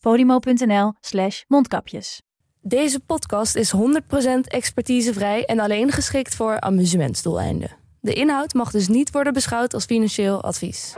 [0.00, 2.22] podimo.nl slash mondkapjes.
[2.60, 3.80] Deze podcast is 100%
[4.44, 7.76] expertisevrij en alleen geschikt voor amusementsdoeleinden.
[8.00, 10.94] De inhoud mag dus niet worden beschouwd als financieel advies.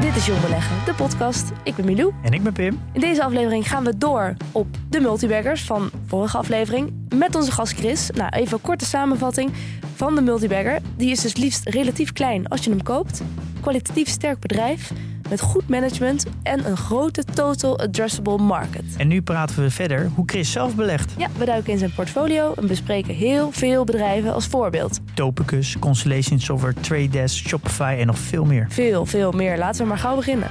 [0.00, 1.50] Dit is Jong Beleggen, de podcast.
[1.64, 2.12] Ik ben Milou.
[2.22, 2.80] En ik ben Pim.
[2.92, 7.72] In deze aflevering gaan we door op de multibaggers van vorige aflevering met onze gast
[7.72, 8.10] Chris.
[8.10, 9.52] Nou, even een korte samenvatting
[9.94, 10.80] van de multibagger.
[10.96, 13.22] Die is dus liefst relatief klein als je hem koopt.
[13.68, 14.92] Kwalitatief sterk bedrijf
[15.28, 18.84] met goed management en een grote total addressable market.
[18.96, 21.14] En nu praten we verder hoe Chris zelf belegt.
[21.18, 25.00] Ja, we duiken in zijn portfolio en bespreken heel veel bedrijven als voorbeeld.
[25.14, 28.66] Topicus, Constellation Software, Trade Desk, Shopify en nog veel meer.
[28.68, 29.58] Veel, veel meer.
[29.58, 30.48] Laten we maar gauw beginnen.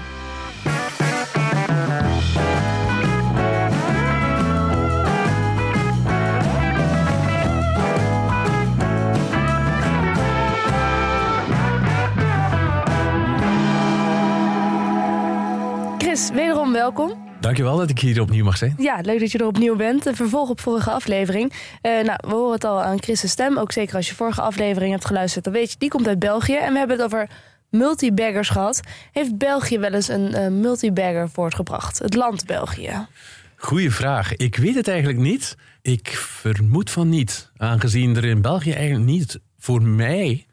[16.17, 17.27] Chris, wederom welkom.
[17.39, 18.73] Dankjewel dat ik hier opnieuw mag zijn.
[18.77, 20.05] Ja, leuk dat je er opnieuw bent.
[20.05, 21.53] Een vervolg op vorige aflevering.
[21.81, 23.57] Eh, nou, we horen het al aan Chris' stem.
[23.57, 26.55] Ook zeker als je vorige aflevering hebt geluisterd, dan weet je, die komt uit België.
[26.55, 27.29] En we hebben het over
[27.69, 28.81] multibaggers gehad.
[29.11, 31.99] Heeft België wel eens een uh, multibagger voortgebracht?
[31.99, 33.07] Het land België.
[33.55, 34.35] Goeie vraag.
[34.35, 35.55] Ik weet het eigenlijk niet.
[35.81, 37.51] Ik vermoed van niet.
[37.57, 40.45] Aangezien er in België eigenlijk niet, voor mij,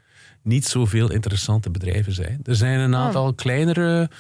[0.42, 2.40] niet zoveel interessante bedrijven zijn.
[2.42, 3.36] Er zijn een aantal oh.
[3.36, 4.10] kleinere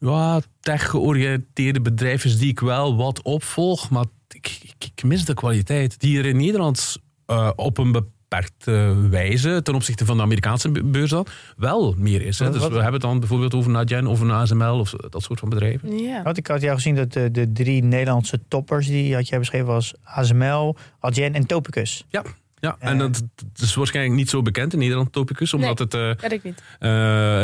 [0.00, 6.18] ja, tech-georiënteerde bedrijven die ik wel wat opvolg, maar ik, ik, mis de kwaliteit die
[6.18, 11.26] er in Nederland uh, op een beperkte wijze ten opzichte van de Amerikaanse beurs dan
[11.56, 12.38] wel meer is.
[12.38, 12.50] Hè.
[12.50, 15.48] Dus we hebben het dan bijvoorbeeld over Nadjen of een ASML of dat soort van
[15.48, 15.98] bedrijven.
[15.98, 16.22] Ja.
[16.22, 19.66] Had ik had jou gezien dat de, de drie Nederlandse toppers die had jij beschreven
[19.66, 22.04] was ASML, Adyen en Topicus.
[22.08, 22.22] Ja,
[22.60, 23.22] ja, en dat,
[23.56, 26.62] is waarschijnlijk niet zo bekend in Nederland, Topicus, omdat het uh, ik niet.
[26.80, 26.90] Uh,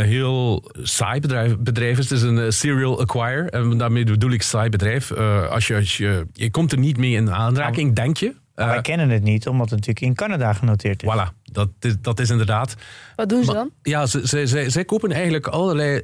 [0.00, 2.10] heel saai bedrijf, bedrijf, is.
[2.10, 3.50] Het is een uh, serial acquire.
[3.50, 5.12] En daarmee bedoel ik saai bedrijf.
[5.12, 8.34] als je, als je, je komt er niet mee in aanraking, denk je.
[8.55, 11.12] Maar wij kennen het niet, omdat het natuurlijk in Canada genoteerd is.
[11.12, 12.75] Voilà, dat is, dat is inderdaad.
[13.16, 13.71] Wat doen ze dan?
[13.82, 16.00] Ja, ze, ze, ze, zij kopen eigenlijk allerlei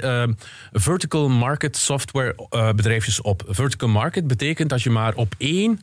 [0.72, 2.34] vertical market software
[2.74, 3.42] bedrijfjes op.
[3.46, 5.80] Vertical market betekent dat je maar op één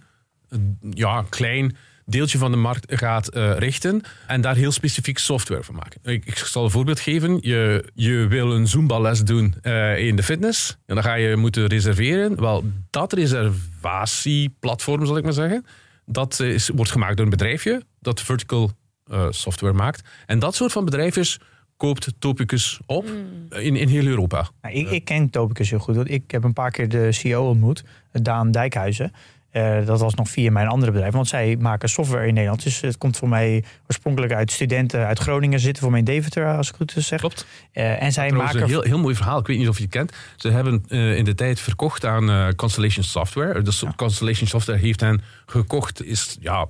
[0.93, 1.75] ja, klein
[2.11, 5.99] deeltje van de markt gaat uh, richten en daar heel specifiek software van maken.
[6.03, 7.37] Ik, ik, zal een voorbeeld geven.
[7.41, 11.67] Je, je wil een Zumba-les doen uh, in de fitness en dan ga je moeten
[11.67, 12.39] reserveren.
[12.39, 15.65] Wel, dat reservatieplatform, zal ik maar zeggen,
[16.05, 18.71] dat is, wordt gemaakt door een bedrijfje dat vertical
[19.11, 20.09] uh, software maakt.
[20.25, 21.39] En dat soort van bedrijfjes
[21.77, 23.59] koopt Topicus op mm.
[23.59, 24.49] in, in heel Europa.
[24.61, 25.95] Nou, ik, ik, ken Topicus heel goed.
[25.95, 29.11] Want ik heb een paar keer de CEO ontmoet, Daan Dijkhuizen.
[29.53, 31.13] Uh, dat was nog via mijn andere bedrijf.
[31.13, 32.63] Want zij maken software in Nederland.
[32.63, 35.59] Dus het komt voor mij oorspronkelijk uit studenten uit Groningen.
[35.59, 37.19] Zitten voor mij in Deventer, als ik goed zeg.
[37.19, 37.45] Klopt.
[37.73, 38.61] Uh, en zij maken...
[38.61, 39.39] een heel, heel mooi verhaal.
[39.39, 40.13] Ik weet niet of je het kent.
[40.35, 43.61] Ze hebben uh, in de tijd verkocht aan Constellation Software.
[43.61, 43.93] Dus ja.
[43.95, 46.03] Constellation Software heeft hen gekocht.
[46.03, 46.67] Is ja,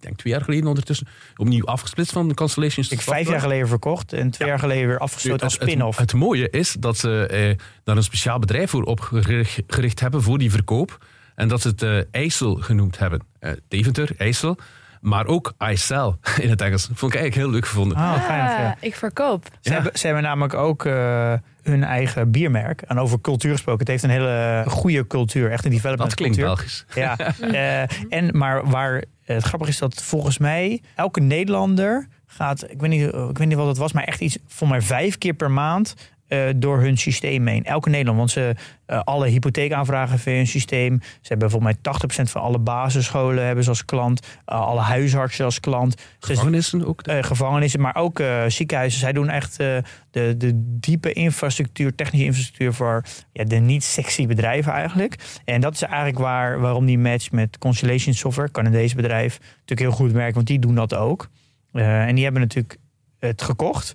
[0.00, 3.18] ik denk twee jaar geleden ondertussen opnieuw afgesplitst van Constellation Software.
[3.18, 4.54] Ik vijf jaar geleden verkocht en twee ja.
[4.54, 5.98] jaar geleden weer afgesloten als spin-off.
[5.98, 10.38] Het, het, mooie is dat ze eh, daar een speciaal bedrijf voor opgericht hebben voor
[10.38, 10.98] die verkoop.
[11.40, 13.22] En dat ze het uh, IJssel genoemd hebben.
[13.40, 14.58] Uh, Deventer, IJssel.
[15.00, 16.10] Maar ook ICL
[16.44, 16.84] in het Engels.
[16.92, 17.96] Vond ik eigenlijk heel leuk gevonden.
[17.96, 18.76] Oh, fijn, ja.
[18.80, 19.44] Ik verkoop.
[19.60, 19.74] Ze, ja.
[19.74, 22.82] hebben, ze hebben namelijk ook uh, hun eigen biermerk.
[22.82, 23.80] En over cultuur gesproken.
[23.80, 25.50] Het heeft een hele goede cultuur.
[25.50, 26.54] Echt een development Dat klinkt cultuur.
[26.54, 26.84] Belgisch.
[26.94, 27.16] Ja.
[28.18, 32.70] en, maar waar het grappige is dat volgens mij elke Nederlander gaat...
[32.70, 34.38] Ik weet, niet, ik weet niet wat het was, maar echt iets...
[34.46, 35.94] voor mij vijf keer per maand
[36.30, 37.64] uh, door hun systeem heen.
[37.64, 38.54] Elke Nederland, want ze
[38.86, 40.98] uh, alle hypotheekaanvragen via hun systeem.
[41.00, 44.26] Ze hebben volgens mij 80% van alle basisscholen hebben ze als klant.
[44.26, 45.94] Uh, alle huisartsen als klant.
[46.20, 47.02] Gevangenissen ook?
[47.20, 49.00] gevangenissen, maar ook ziekenhuizen.
[49.00, 54.72] Zij doen echt de, de diepe infrastructuur, technische infrastructuur voor ja, de niet sexy bedrijven
[54.72, 55.40] eigenlijk.
[55.44, 60.06] En dat is eigenlijk waar, waarom die match met Constellation Software, Canadees bedrijf, natuurlijk heel
[60.06, 61.28] goed werkt, want die doen dat ook.
[61.72, 62.76] en die hebben natuurlijk
[63.18, 63.94] het gekocht.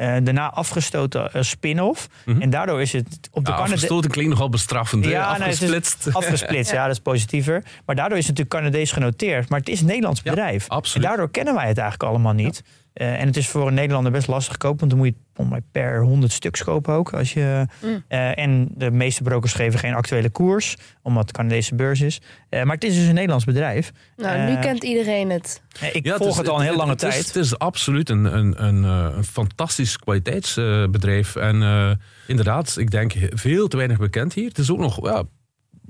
[0.00, 2.08] Uh, daarna afgestoten uh, spin-off.
[2.24, 2.42] Mm -hmm.
[2.42, 5.04] En daardoor is het op de ja, Afgestoten klinkt nogal bestraffend.
[5.04, 6.08] Ja, afgesplitst.
[6.12, 6.86] Afgesplitst, ja.
[6.86, 7.64] dat is positiever.
[7.86, 9.48] Maar daardoor is het natuurlijk Canadees genoteerd.
[9.48, 10.66] Maar het is een Nederlands bedrijf.
[10.68, 11.04] Ja, absoluut.
[11.04, 12.62] En daardoor kennen wij het eigenlijk allemaal niet.
[12.96, 15.48] Eh, en het is voor een Nederlander best lastig kopen, want dan moet je het
[15.50, 17.12] mij per 100 stuks kopen ook.
[17.12, 18.04] Als je, Mm.
[18.08, 22.20] eh, en de meeste brokers geven geen actuele koers, omdat het Canadese beurs is.
[22.48, 23.92] Eh, maar het is dus een Nederlands bedrijf.
[24.16, 25.62] Nou, nu kent iedereen het.
[25.92, 27.26] Ik Ja, volg is- het al een hele lange het is- tijd.
[27.26, 31.36] Het is absoluut een, een, een, eh, een fantastisch kwaliteitsbedrijf.
[31.36, 31.90] en eh,
[32.26, 34.48] inderdaad, ik denk veel te weinig bekend hier.
[34.48, 35.22] Het is ook nog ja,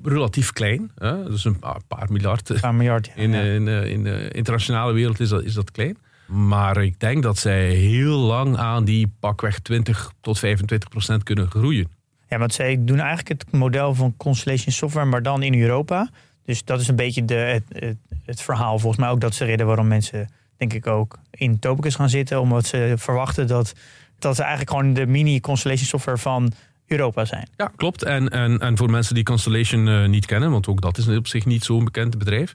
[0.03, 0.91] relatief klein.
[0.95, 1.25] Hè?
[1.25, 2.49] Dus een paar, paar miljard.
[2.49, 3.07] Een paar miljard.
[3.07, 3.13] ja.
[3.23, 3.41] In, Ja.
[3.41, 5.97] in, eh, in de internationale wereld is dat, is dat klein.
[6.27, 11.51] Maar ik denk dat zij heel lang aan die pakweg 20 tot 25 procent kunnen
[11.51, 11.89] groeien.
[12.29, 16.11] Ja, want zij doen eigenlijk het model van Constellation Software, maar dan in Europa.
[16.45, 17.95] Dus dat is een beetje de, het,
[18.25, 18.79] het, verhaal.
[18.79, 22.41] Volgens mij ook dat ze reden waarom mensen, denk ik ook, in Topicus gaan zitten.
[22.41, 23.73] Omdat ze verwachten dat,
[24.19, 26.53] dat ze eigenlijk gewoon de mini Constellation Software van
[26.87, 27.49] Europa zijn.
[27.57, 28.03] Ja, klopt.
[28.03, 31.27] En, en, en voor mensen die Constellation eh, niet kennen, want ook dat is op
[31.27, 32.55] zich niet zo'n bekend bedrijf.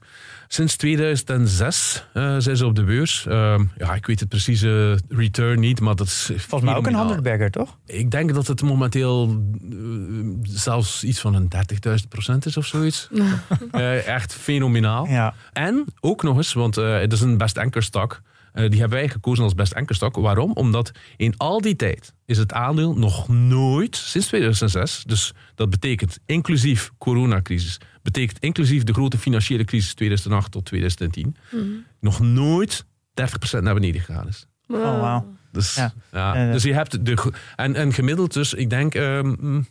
[0.52, 3.26] Sinds 2006 eh, zijn ze op de beurs.
[3.26, 6.24] Ehm, ja, ik weet het precieze return niet, maar dat is...
[6.24, 7.04] Volgens mij ook een fenomenaal.
[7.04, 7.76] Handelberger, toch?
[7.86, 9.76] Ik denk dat het momenteel eh,
[10.42, 11.48] zelfs iets van een
[11.88, 13.08] 30.000 procent is of zoiets.
[14.06, 15.06] Echt fenomenaal.
[15.06, 15.34] Ja.
[15.52, 18.20] En ook nog eens, want eh, het is een best anchor stock.
[18.52, 20.16] Eh, die hebben wij gekozen als best anchor stock.
[20.16, 20.52] Waarom?
[20.52, 26.18] Omdat in al die tijd is het aandeel nog nooit, sinds 2006, dus dat betekent
[26.26, 31.36] inclusief coronacrisis, betekent inclusief de grote financiële crisis 2008 tot 2010,
[32.00, 32.84] nog nooit
[33.58, 34.46] 30% naar beneden gegaan is.
[34.68, 35.26] Oh, wauw.
[35.52, 35.74] Dus,
[36.12, 36.52] Ja.
[36.52, 37.32] dus je hebt de.
[37.56, 39.66] En, en gemiddeld, dus ik denk ehm, mm,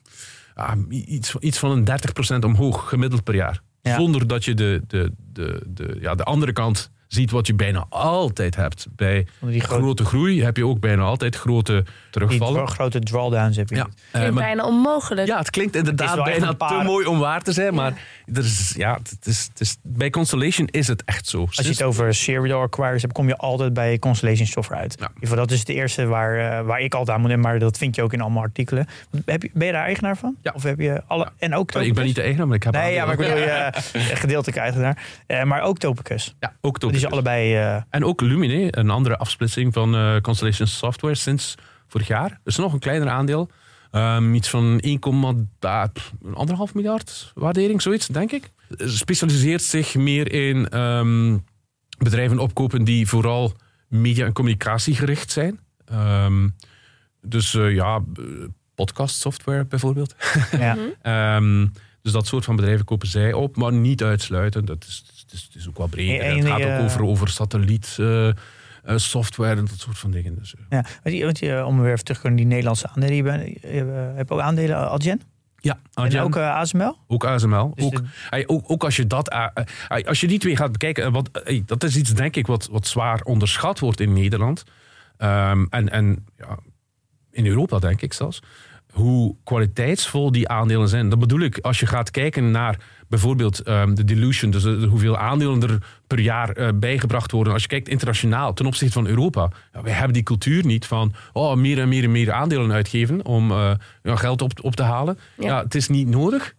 [0.56, 3.62] ja, iets, iets van een 30% omhoog gemiddeld per jaar.
[3.82, 3.96] Ja.
[3.96, 7.86] Zonder dat je de, de, de, de, ja, de andere kant ziet wat je bijna
[7.90, 8.88] altijd hebt.
[8.96, 12.68] Bij die grote, grote groei heb je ook bijna altijd grote die terugvallen.
[12.68, 13.76] grote drawdowns heb je.
[13.76, 15.28] Ja, eh, maar- bijna onmogelijk.
[15.28, 17.74] ja, het klinkt Het inderdaad bijna paar- te mooi om waar te zijn.
[17.74, 17.94] Maar
[18.34, 21.42] er is, ja, het is, het is, bij Constellation is het echt zo.
[21.42, 24.96] Als je het over serial acquirers hebt, kom je altijd bij Constellation Software uit.
[25.00, 25.06] Ja.
[25.06, 27.46] In ieder geval, dat is de eerste waar, eh, waar ik altijd aan moet nemen,
[27.46, 28.88] maar dat vind je ook in allemaal artikelen.
[29.26, 30.36] Heb je, ben je daar eigenaar van?
[30.42, 30.52] Ja.
[30.56, 31.24] Of heb je alle.
[31.24, 31.32] Ja.
[31.38, 33.20] En ook Oh, ik ben niet de eigenaar, maar ik heb Nee, ja, maar ik
[33.20, 33.72] aandelen.
[33.92, 34.98] bedoel je uh, gedeeltelijk eigenaar.
[35.28, 36.36] Eh, maar ook Topicus.
[36.40, 37.01] Ja, ook Topicus.
[37.06, 37.56] Is allebei.
[37.56, 41.56] eh, En ook Lumine, een andere afsplitsing van eh, Constellation Software sinds
[41.88, 42.40] vorig jaar.
[42.44, 43.50] Dus nog een kleiner aandeel.
[43.92, 48.52] Ehm, iets van 1,5 miljard waardering, zoiets, denk ik.
[48.78, 51.38] Specialiseert zich meer in ehm,
[51.98, 53.54] bedrijven opkopen die vooral
[53.88, 55.60] media- en communicatiegericht zijn.
[55.86, 56.50] Ehm,
[57.22, 58.02] dus eh, ja,
[58.76, 60.16] podcast software bijvoorbeeld.
[60.60, 60.78] ja.
[62.02, 64.68] Dus dat soort van bedrijven kopen zij op, maar niet uitsluitend.
[64.68, 65.78] Dat is, is, het is ook.
[65.96, 68.34] En- en het gaat ook over, over satelliet eh, eh,
[68.96, 70.36] software en dat soort van dingen.
[70.36, 70.86] Dus, eh, ja.
[71.04, 73.16] Want je, want je, om weer even terug te komen, die Nederlandse aandelen.
[73.16, 75.22] Je, je, heb je ook aandelen Adyen?
[75.58, 76.98] ja, En Adyen, ook ook, eh, ASML?
[77.08, 77.72] ASML.
[77.76, 79.32] Dus ook, de- Hey, ook, ook als je dat,
[80.06, 82.88] als je die twee gaat bekijken, want hey, dat is iets denk ik wat, wat
[82.88, 84.64] zwaar onderschat wordt in Nederland.
[85.18, 86.58] Ehm, en en ja,
[87.32, 88.40] in Europa denk ik zelfs.
[88.92, 91.10] Hoe kwaliteitsvol die aandelen zijn.
[91.10, 92.78] Dat bedoel ik als je gaat kijken naar
[93.12, 95.78] bijvoorbeeld ehm, de dilution, dus hoeveel aandelen er
[96.08, 97.54] per jaar eh, bijgebracht worden.
[97.54, 99.50] Als je kijkt internationaal ten opzichte van Europa.
[99.74, 103.26] Ja, wij hebben die cultuur niet van oh, meer en meer en meer aandelen uitgeven
[103.26, 103.72] om eh,
[104.04, 105.20] geld op, op te halen.
[105.38, 105.46] Ja.
[105.46, 105.64] Ja.
[105.64, 106.54] het is niet nodig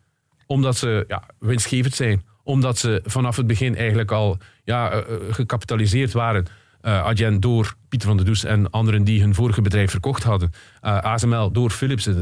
[0.47, 2.25] omdat ze ja, winstgevend zijn.
[2.43, 5.01] Omdat ze vanaf het begin eigenlijk al ja, eh,
[5.31, 6.47] gecapitaliseerd waren.
[6.82, 10.52] Eh Adyen door Pieter van der Does en anderen die hun vorige bedrijf verkocht hadden.
[10.81, 12.14] Eh, ASML door Philips eh,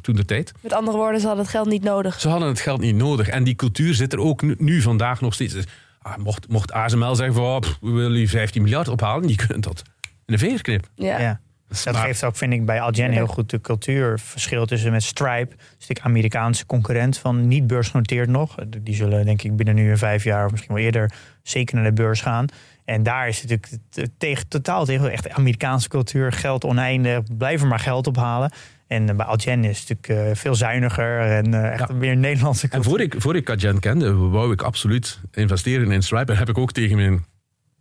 [0.00, 0.52] toen de tijd.
[0.60, 2.20] Met andere woorden, ze hadden het geld niet nodig.
[2.20, 3.28] Ze hadden het geld niet nodig.
[3.28, 5.52] En die cultuur zit er ook nu, nu vandaag nog steeds.
[5.52, 5.64] Dus,
[6.02, 9.36] ah, mocht, mocht ASML zeggen van oh, pff, we willen die 15 miljard ophalen, die
[9.36, 10.90] kunnen dat in de vinger knippen.
[10.94, 11.20] Ja.
[11.20, 11.40] Ja.
[11.84, 15.56] Dat geeft ook, vind ik, bij Adyen heel goed de cultuurverschil tussen met Stripe.
[15.78, 18.54] Dus de Amerikaanse concurrent van niet beursgenoteerd nog.
[18.82, 21.12] Die zullen denk ik binnen nu een vijf jaar of misschien wel eerder
[21.42, 22.46] zeker naar de beurs gaan.
[22.92, 23.82] En daar is het natuurlijk
[24.18, 26.32] tegen, totaal tegen echt Amerikaanse cultuur.
[26.32, 28.52] Geld oneindig, blijf er maar geld ophalen.
[28.86, 31.94] En eh, bij Adyen is het natuurlijk eh, veel zuiniger en eh, echt Ja.
[31.94, 32.90] meer Nederlandse En cultuur.
[32.90, 36.32] voor ik, voor ik Adyen kende, wou ik absoluut investeren in Stripe.
[36.32, 37.24] En heb ik ook tegen mijn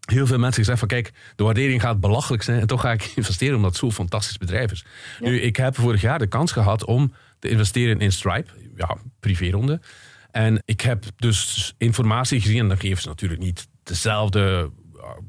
[0.06, 2.60] heel veel mensen gezegd van kijk, de waardering gaat belachelijk zijn.
[2.60, 4.86] En toch ga ik investeren omdat het zo'n fantastisch bedrijf is.
[5.20, 8.52] Nu, ik heb vorig jaar de kans gehad om te investeren in Stripe.
[8.76, 9.80] Ja, privéronde.
[10.32, 12.60] En ik heb dus informatie gezien.
[12.60, 14.70] En dan geven ze natuurlijk niet dezelfde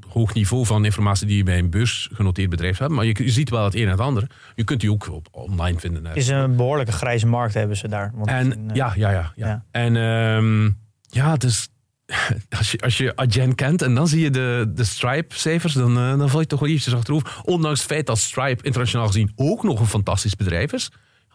[0.09, 2.93] hoog niveau van informatie die je bij een beursgenoteerd bedrijf hebt.
[2.93, 4.27] Maar je, je ziet wel het een en het ander.
[4.55, 6.07] Je kunt die ook op online vinden.
[6.07, 8.13] Het is een behoorlijke grijze markt hebben ze daar.
[8.15, 9.47] Want En een, eh, ja, ja, ja, ja.
[9.47, 9.65] ja.
[9.71, 10.71] En ehm,
[11.09, 11.69] ja, dus
[12.59, 16.19] als je, als je Adyen kent en dan zie je de, de Stripe-cijfers, dan, eh,
[16.19, 17.41] dan val je toch wel eventjes achterover.
[17.45, 20.91] Ondanks het feit dat Stripe internationaal gezien ook nog een fantastisch bedrijf is.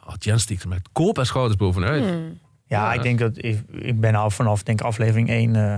[0.06, 2.04] Adyen steekt er met kop en schouders bovenuit.
[2.04, 2.39] Hmm.
[2.68, 2.94] Ja, Ja.
[2.94, 5.75] ik denk dat ik, ik ben al vanaf denk ik, aflevering 1 eh,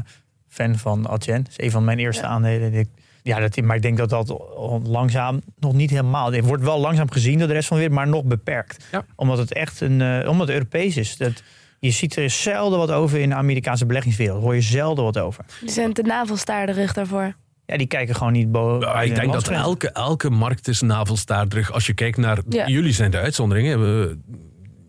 [0.49, 1.43] fan van Adyen.
[1.43, 2.29] Dat is een van mijn eerste Ja.
[2.29, 2.73] aandelen.
[2.73, 2.87] Ik,
[3.23, 4.35] Ja, dat, maar ik denk dat dat
[4.83, 6.31] langzaam nog niet helemaal.
[6.31, 8.85] Het wordt wel langzaam gezien door de rest van de wereld, maar nog beperkt.
[8.91, 9.05] Ja.
[9.15, 11.17] Omdat het echt een, eh, omdat het Europees is.
[11.17, 11.43] Dat,
[11.79, 14.35] je ziet er zelden wat over in de Amerikaanse beleggingswereld.
[14.37, 15.45] Daar hoor je zelden wat over.
[15.59, 17.33] Die zijn de navelstaarderig daarvoor.
[17.65, 18.87] Ja, die kijken gewoon niet boven.
[18.87, 21.71] Ja, ik denk dat elke, elke markt is navelstaardig.
[21.71, 22.37] Als je kijkt naar...
[22.49, 22.67] Ja.
[22.67, 23.79] Jullie zijn de uitzonderingen.
[23.81, 24.17] We-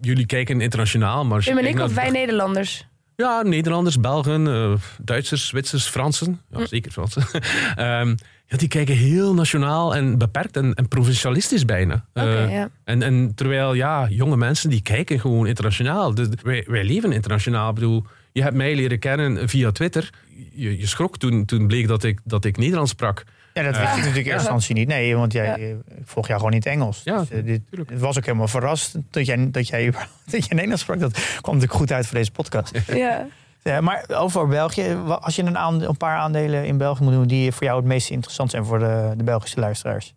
[0.01, 2.89] jullie kijken internationaal, maar als je Wim en ik of wij Nederlanders?
[3.21, 4.73] Ja, Nederlanders, Belgen, eh,
[5.03, 6.41] Duitsers, Zwitsers, Fransen.
[6.51, 6.67] Ja, Hm.
[6.67, 7.23] zeker Fransen.
[7.77, 8.15] Ehm,
[8.47, 12.05] ja, die kijken heel nationaal en beperkt en, en provincialistisch bijna.
[12.13, 12.71] Eh, ja.
[12.85, 16.15] en, en terwijl, ja, jonge mensen die kijken gewoon internationaal.
[16.43, 17.69] Wij, wij leven internationaal.
[17.69, 20.11] Ik bedoel, je hebt mij leren kennen via Twitter.
[20.55, 23.25] Je, je schrok toen, toen bleek dat ik, dat ik Nederlands sprak.
[23.55, 24.89] Ja, dat wist ik natuurlijk in eerste instantie niet.
[24.89, 25.57] Nee, want jij Ja.
[25.57, 27.01] ik volg jou gewoon in het Engels.
[27.05, 27.61] Ja, Dus, eh, dit,
[27.99, 29.91] was ook helemaal verrast dat jij, dat, jij,
[30.31, 31.01] dat jij Nederlands sprak.
[31.01, 32.79] Dat kwam natuurlijk goed uit voor deze podcast.
[32.87, 33.27] ja.
[33.63, 35.57] Ja, maar over België, als je een,
[35.89, 38.79] een paar aandelen in België moet doen die voor jou het meest interessant zijn voor
[38.79, 40.15] de, de Belgische luisteraars.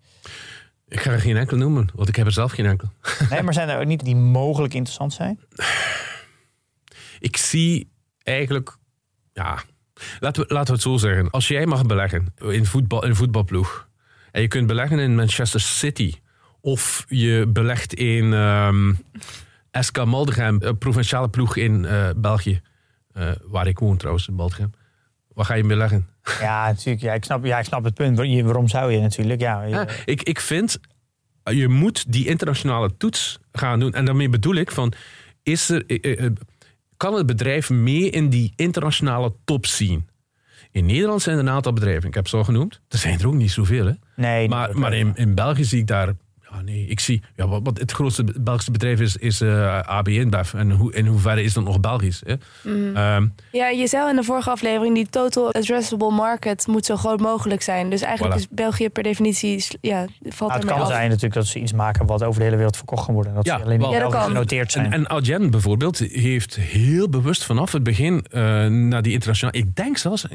[0.88, 2.90] Ik ga er geen enkel noemen, want ik heb er zelf geen enkel.
[3.30, 5.40] Nee, maar zijn er ook niet die mogelijk interessant zijn?
[7.20, 7.92] Ik zie
[8.24, 8.78] eigenlijk,
[9.34, 9.58] ja,
[10.20, 11.30] laten we, laten we het zo zeggen.
[11.30, 13.88] Als jij mag beleggen in, voetbal, in een voetbalploeg
[14.32, 16.14] en je kunt beleggen in Manchester City
[16.62, 18.94] of je belegt in ehm
[19.80, 22.62] SK Maldegem, een provinciale ploeg in eh, België,
[23.14, 24.72] eh, waar ik woon trouwens, in Maldegem.
[25.28, 26.08] Waar ga je beleggen?
[26.40, 27.02] Ja, natuurlijk.
[27.04, 28.18] Ja, ik, snap, ja, ik snap het punt.
[28.18, 29.42] Waarom zou je natuurlijk?
[29.42, 30.80] Ja, je- Ja, ik, ik vind,
[31.44, 33.94] je moet die internationale toets gaan doen.
[33.94, 34.94] En daarmee bedoel ik van,
[35.44, 36.26] is er, eh,
[37.04, 40.08] kan het bedrijf mee in die internationale top zien?
[40.72, 42.82] In Nederland zijn er een aantal bedrijven, ik heb ze al genoemd.
[42.88, 43.94] Er zijn er ook niet zoveel, hè?
[44.16, 46.14] nee, Maar, maar in, in België zie ik daar...
[46.54, 47.22] Ja, nee, ik zie...
[47.36, 50.54] Ja, wat, wat het grootste Belgische bedrijf is, is eh AB InBev.
[50.54, 52.22] En hoe, in hoeverre is dat nog Belgisch?
[52.26, 52.36] Hè?
[52.64, 52.96] Mhm.
[52.98, 57.20] Ehm, Ja, je zei in de vorige aflevering, die total addressable market moet zo groot
[57.20, 57.90] mogelijk zijn.
[57.90, 58.40] Dus eigenlijk Voilà.
[58.40, 60.88] is België per definitie, ja, valt Nou, het kan af.
[60.88, 63.32] zijn natuurlijk dat ze iets maken wat over de hele wereld verkocht kan worden.
[63.32, 64.86] En Dat Ja, ze alleen Ja, dat genoteerd zijn.
[64.86, 69.58] En, en Adyen bijvoorbeeld heeft heel bewust vanaf het begin eh, naar die internationale.
[69.58, 70.26] Ik denk zelfs,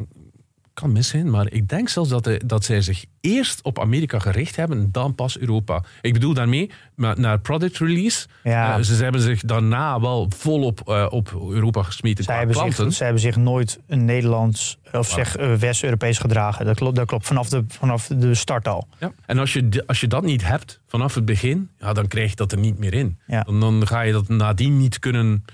[0.81, 4.19] kan mis zijn, maar ik denk zelfs dat, de- dat zij zich eerst op Amerika
[4.19, 5.83] gericht hebben en dan pas Europa.
[6.01, 8.27] Ik bedoel daarmee naar product release.
[8.45, 12.57] ja, eh, ze hebben zich daarna wel volop eh, op Europa gesmeten zij, qua hebben
[12.63, 12.85] klanten.
[12.85, 16.65] zich, zij hebben zich nooit een Nederlands of zeg eh, West-Europees gedragen.
[16.67, 18.89] Dat klopt, dat klopt vanaf, de, vanaf de start al.
[18.99, 19.13] Ja.
[19.27, 22.37] En als je, als je dat niet hebt vanaf het begin, ja, dan krijg je
[22.37, 23.19] dat er niet meer in.
[23.27, 23.43] Ja.
[23.43, 25.45] Dan, dan ga je dat nadien niet kunnen.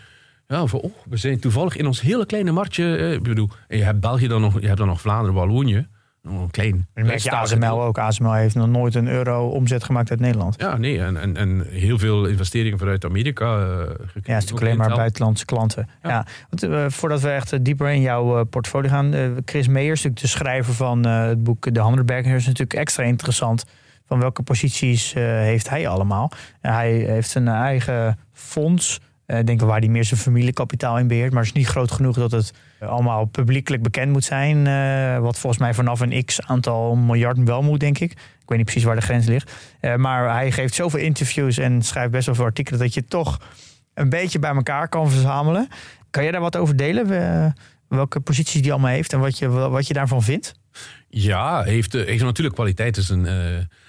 [0.47, 2.97] Ja, van, oh, we zijn toevallig in ons hele kleine marktje.
[2.97, 5.87] eh, ik bedoel, je hebt België dan nog, je hebt dan nog Vlaanderen, Wallonië.
[6.23, 6.87] Nog een klein.
[6.95, 7.99] En merk je ASML ook.
[7.99, 10.55] ASML heeft nog nooit een euro omzet gemaakt uit Nederland.
[10.59, 13.57] Ja, nee, en, en, en heel veel investeringen vanuit Amerika.
[13.57, 13.97] gekregen.
[13.99, 15.89] Ja, het is natuurlijk alleen maar buitenlandse klanten.
[16.03, 16.09] Ja.
[16.09, 16.27] Ja.
[16.51, 19.15] Want, eh, voordat we echt eh, dieper in jouw eh, portfolio gaan.
[19.45, 23.65] Chris Meijers, natuurlijk de schrijver van het boek De Handelberger, is natuurlijk extra interessant.
[24.07, 26.31] Van welke posities heeft hij allemaal?
[26.61, 29.01] Hij heeft een eigen fonds.
[29.26, 31.33] Eh, Ik denk wel waar hij meer zijn familiekapitaal in beheert.
[31.33, 34.66] Maar het is niet groot genoeg dat het eh, allemaal publiekelijk bekend moet zijn.
[34.66, 38.11] eh, wat volgens mij vanaf een x aantal miljard wel moet, denk ik.
[38.12, 39.52] Ik weet niet precies waar de grens ligt.
[39.81, 42.81] Eh, maar hij geeft zoveel interviews en schrijft best wel veel artikelen...
[42.81, 43.40] dat je toch
[43.95, 45.69] een beetje bij elkaar kan verzamelen.
[46.11, 47.11] Kan jij daar wat over delen?
[47.45, 47.50] Eh,
[47.88, 50.54] welke posities die allemaal heeft en wat je, wat je daarvan vindt?
[51.09, 52.95] Ja, heeft, eh, heeft natuurlijk kwaliteit.
[52.95, 53.35] Dus een, eh,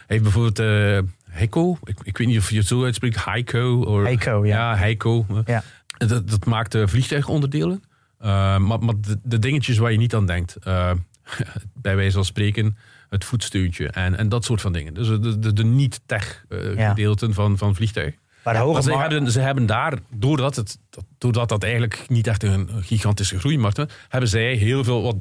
[0.07, 0.99] heeft bijvoorbeeld eh
[1.35, 1.77] Heiko.
[1.83, 3.25] Ik, ik weet niet of je het zo uitspreekt.
[3.25, 3.83] Heiko.
[3.83, 4.71] Or, Heiko, ja.
[4.71, 5.25] Ja, Heiko.
[5.45, 5.63] Ja.
[5.97, 7.83] Dat, dat maakt eh, vliegtuigonderdelen.
[8.19, 8.27] Eh,
[8.57, 10.55] maar maar de, de dingetjes waar je niet aan denkt.
[10.55, 10.91] eh,
[11.81, 12.77] bij wijze van spreken
[13.09, 14.93] het voetsteuntje en, en dat soort van dingen.
[14.93, 16.89] Dus de, de, de niet-tech eh, Ja.
[16.89, 18.15] gedeelten van, van vliegtuig.
[18.43, 22.05] Maar de hoge Maar ze, hebben, ze hebben daar, doordat, het, dat- doordat dat eigenlijk
[22.07, 25.15] niet echt een gigantische groeimarkt is, hebben zij heel veel wat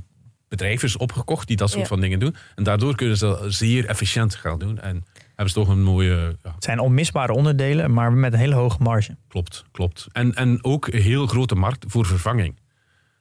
[0.49, 1.87] bedrijven opgekocht die dat soort Ja.
[1.89, 2.37] van dingen doen.
[2.55, 4.81] En daardoor kunnen ze zeer efficiënt gaan doen.
[4.81, 5.05] En
[5.37, 6.37] hebben ze toch een mooie...
[6.43, 9.17] Ja, Het zijn onmisbare onderdelen, maar met een hele hoge marge.
[9.29, 10.07] klopt, klopt.
[10.13, 12.59] En, en ook een heel grote markt voor vervanging.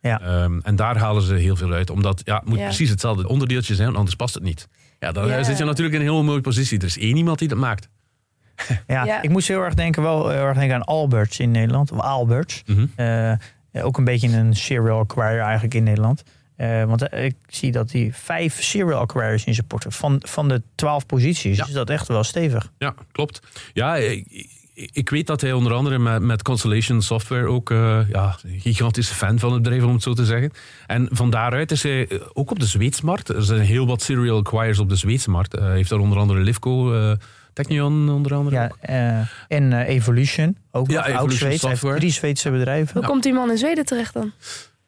[0.01, 0.21] Ja.
[0.21, 1.89] Ehm, en daar halen ze heel veel uit.
[1.89, 2.63] Omdat ja, het moet Ja.
[2.63, 4.67] precies hetzelfde onderdeeltje zijn, anders past het niet.
[4.99, 5.43] Ja, dan Ja.
[5.43, 6.77] zit je natuurlijk in een heel mooie positie.
[6.79, 7.89] Er is één iemand die dat maakt.
[8.87, 9.21] Ja, Ja.
[9.21, 11.91] ik moest heel erg denken, wel heel erg denken aan Alberts in Nederland.
[11.91, 12.63] Of Alberts.
[12.65, 12.85] Mhm.
[12.95, 13.33] Eh,
[13.85, 16.23] ook een beetje een serial acquirer eigenlijk in Nederland.
[16.63, 20.47] Eh, want eh, ik zie dat hij vijf serial acquirers in zijn portfolio van, van
[20.47, 21.57] de twaalf posities.
[21.57, 21.63] Ja.
[21.63, 22.71] Dus dat echt wel stevig.
[22.77, 23.41] Ja, klopt.
[23.73, 23.95] Ja,
[24.73, 29.13] ik, weet dat hij onder andere met, met Constellation Software ook eh, ja, een gigantische
[29.13, 30.51] fan van het bedrijf, om het zo te zeggen.
[30.87, 33.29] En van daaruit is hij ook op de Zweedsmarkt.
[33.29, 35.51] Er zijn heel wat serial acquirers op de Zweedse markt.
[35.51, 37.11] Hij heeft daar onder andere Livco, eh
[37.53, 41.41] Technion onder andere Ja, eh, en Evolution, ook Ja, oud Evolution Zweeds.
[41.41, 41.99] Hij heeft Software.
[41.99, 42.97] drie Zweedse bedrijven.
[42.97, 44.31] Hoe komt die man in Zweden terecht dan?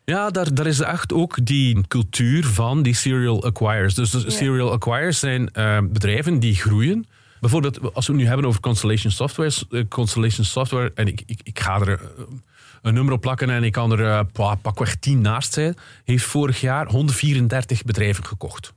[0.06, 3.94] Ja, daar, daar is echt ook die cultuur van die serial acquirers.
[3.94, 7.06] Dus de serial acquirers zijn uh, bedrijven die groeien.
[7.40, 9.52] Bijvoorbeeld, als we het nu hebben over Constellation Software.
[9.70, 12.26] Uh, Constellation Software, en ik, ik, ik ga er uh,
[12.82, 14.20] een nummer op plakken en ik kan er uh,
[14.62, 15.76] pakweg 10 naast zijn.
[16.04, 18.74] Heeft vorig jaar 134 bedrijven gekocht.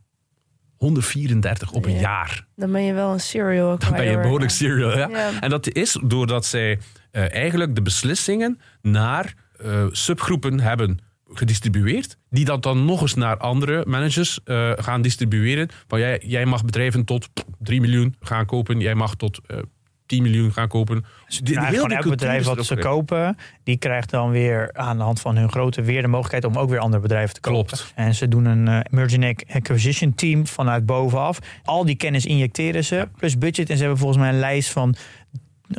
[0.76, 2.00] 134 op een Ja.
[2.00, 2.46] jaar.
[2.56, 4.96] Dan ben je wel een serial Dan ben je acquirer, behoorlijk serial.
[4.98, 5.08] Ja?
[5.08, 5.40] Ja.
[5.40, 6.78] En dat is doordat zij
[7.10, 10.98] eh, eigenlijk de beslissingen naar eh, subgroepen hebben
[11.38, 15.68] gedistribueerd, die dat dan nog eens naar andere managers eh, gaan distribueren.
[15.88, 17.28] Van jij, jij mag bedrijven tot
[17.58, 19.58] 3 miljoen gaan kopen, jij mag tot eh
[20.06, 21.04] 10 miljoen gaan kopen.
[21.26, 25.02] Dus Die- nou, heel elk bedrijf wat ze kopen, die krijgt dan weer aan de
[25.02, 27.66] hand van hun grootte weer de mogelijkheid om ook weer andere bedrijven te kopen.
[27.76, 27.92] Klopt.
[27.94, 31.38] En ze doen een merging and acquisition team vanuit bovenaf.
[31.64, 33.70] Al die kennis injecteren ze, plus budget.
[33.70, 34.94] En ze hebben volgens mij een lijst van,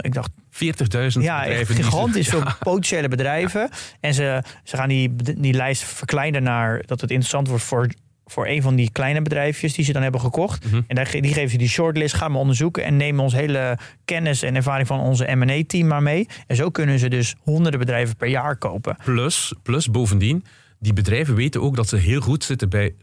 [0.02, 1.76] ik dacht 40.000 ja, bedrijven.
[1.76, 2.32] die ze- gigantisch Ja.
[2.32, 3.70] veel potentiële bedrijven.
[4.00, 7.88] En ze, ze gaan die, die lijst verkleinen naar dat het interessant wordt voor,
[8.26, 10.66] voor een van die kleine bedrijfjes die ze dan hebben gekocht.
[10.66, 10.82] Mhm.
[10.88, 14.42] En daar, die geven ze die shortlist, gaan we onderzoeken en nemen ons hele kennis
[14.42, 16.28] en ervaring van onze M&A-team maar mee.
[16.48, 18.98] En zo kunnen ze dus honderden bedrijven per jaar kopen.
[19.04, 20.46] Plus, plus bovendien,
[20.80, 22.94] die bedrijven weten ook dat ze heel goed zitten bij,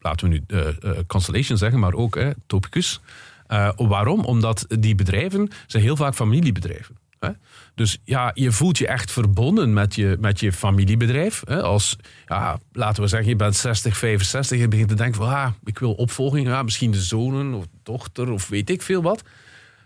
[0.00, 3.00] laten we nu eh, Constellation zeggen, maar ook Topicus.
[3.46, 4.24] Eh, waarom?
[4.24, 6.96] Omdat die bedrijven zijn heel vaak familiebedrijven.
[7.18, 7.30] Hè?
[7.74, 11.42] Dus ja, je voelt je echt verbonden met je, met je familiebedrijf.
[11.44, 11.62] Hè?
[11.62, 11.96] Als,
[12.26, 15.78] ja, laten we zeggen, je bent 60, 65 en begint te denken van, ah, ik
[15.78, 16.46] wil opvolging.
[16.46, 19.22] Ja, misschien de zonen of dochter of weet ik veel wat.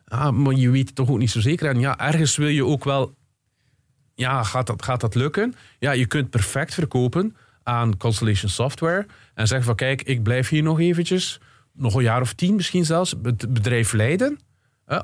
[0.05, 1.69] Ah, maar je weet toch ook niet zo zeker.
[1.69, 3.17] En ja, ergens wil je ook wel
[4.19, 5.55] ja, gaat dat, gaat dat lukken?
[5.79, 10.63] Ja, je kunt perfect verkopen aan Constellation Software en zeggen van kijk, ik blijf hier
[10.63, 11.41] nog eventjes,
[11.79, 14.39] nog een jaar of tien misschien zelfs, het bedrijf leiden,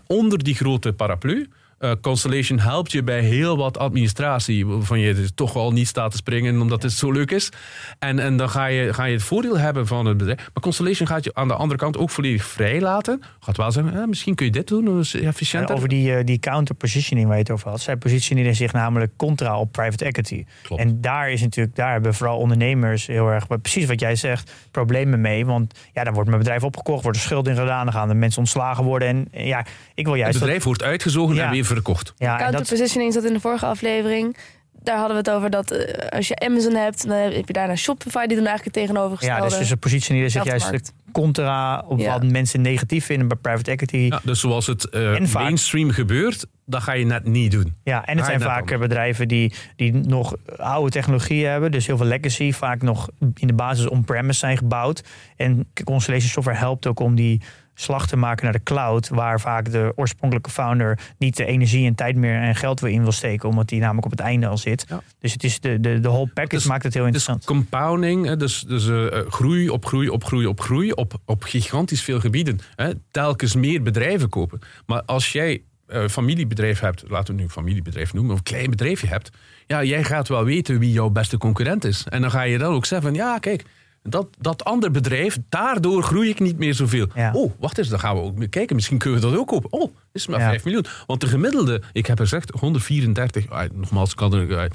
[0.06, 1.48] onder die grote paraplu.
[1.84, 6.10] Eh, Constellation helpt je bij heel wat administratie, waarvan je dus toch wel niet staat
[6.10, 7.50] te springen omdat het zo leuk is.
[7.98, 10.38] En, en dan ga je, ga je het voordeel hebben van het bedrijf.
[10.38, 13.22] Maar Constellation gaat je aan de andere kant ook volledig vrij laten.
[13.40, 15.74] Gaat wel zeggen, eh, misschien kun je dit doen, dat is En efficiënter.
[15.76, 17.80] over die, eh, die counter positioning waar je het over had.
[17.80, 20.44] Zij positioneren zich namelijk contra op private equity.
[20.62, 20.82] Klopt.
[20.82, 25.20] En daar is natuurlijk, daar hebben vooral ondernemers heel erg, precies wat jij zegt, problemen
[25.20, 25.46] mee.
[25.46, 28.14] Want ja, dan wordt mijn bedrijf opgekocht, wordt er schuld in gedaan, dan gaan de
[28.14, 29.08] mensen ontslagen worden.
[29.08, 31.44] En ja, ik wil het juist dat, bedrijf wordt uitgezogen Ja.
[31.44, 32.12] en weer verkocht.
[32.16, 34.36] ja, en dat, Counterpositioning zat in de vorige aflevering.
[34.82, 37.76] Daar hadden we het over dat eh, als je Amazon hebt, dan heb je daarna
[37.76, 39.50] Shopify, die doen eigenlijk het tegenovergestelde.
[39.50, 42.12] ja, dus ze positioneren zich juist contra op Ja.
[42.12, 43.96] wat mensen negatief vinden bij private equity.
[43.96, 47.74] Ja, dus zoals het eh, vaak- mainstream gebeurt, dat ga je net niet doen.
[47.84, 48.80] Ja, en het zijn vaak anders.
[48.80, 51.70] bedrijven die, die nog oude technologie hebben.
[51.70, 52.52] Dus heel veel legacy.
[52.52, 55.04] Vaak nog in de basis on-premise zijn gebouwd.
[55.36, 57.40] En Constellation Software helpt ook om die
[57.74, 59.08] slag te maken naar de cloud.
[59.08, 63.02] Waar vaak de oorspronkelijke founder niet de energie en tijd meer en geld weer in
[63.02, 63.48] wil steken.
[63.48, 64.84] Omdat die namelijk op het einde al zit.
[64.88, 65.02] Ja.
[65.18, 67.44] Dus het is de, de, de whole package maakt het heel interessant.
[67.44, 71.42] compounding, hè, dus, dus eh, eh, groei op groei op groei op groei op, op
[71.42, 72.58] gigantisch veel gebieden.
[72.76, 74.60] Hè, telkens meer bedrijven kopen.
[74.86, 78.70] Maar als jij een familiebedrijf hebt, laten we het nu familiebedrijf noemen, of een klein
[78.70, 79.30] bedrijfje hebt,
[79.66, 82.04] ja, jij gaat wel weten wie jouw beste concurrent is.
[82.08, 83.64] En dan ga je dan ook zeggen van, ja, kijk,
[84.08, 87.06] dat, dat ander bedrijf, daardoor groei ik niet meer zoveel.
[87.14, 87.32] Ja.
[87.32, 88.76] Oh, wacht eens, dan gaan we ook kijken.
[88.76, 89.72] Misschien kunnen we dat ook kopen.
[89.72, 90.48] Oh, is maar Ja.
[90.48, 90.84] 5 miljoen.
[91.06, 94.70] Want de gemiddelde, ik heb gezegd, 134, ah, nogmaals, kan er ah,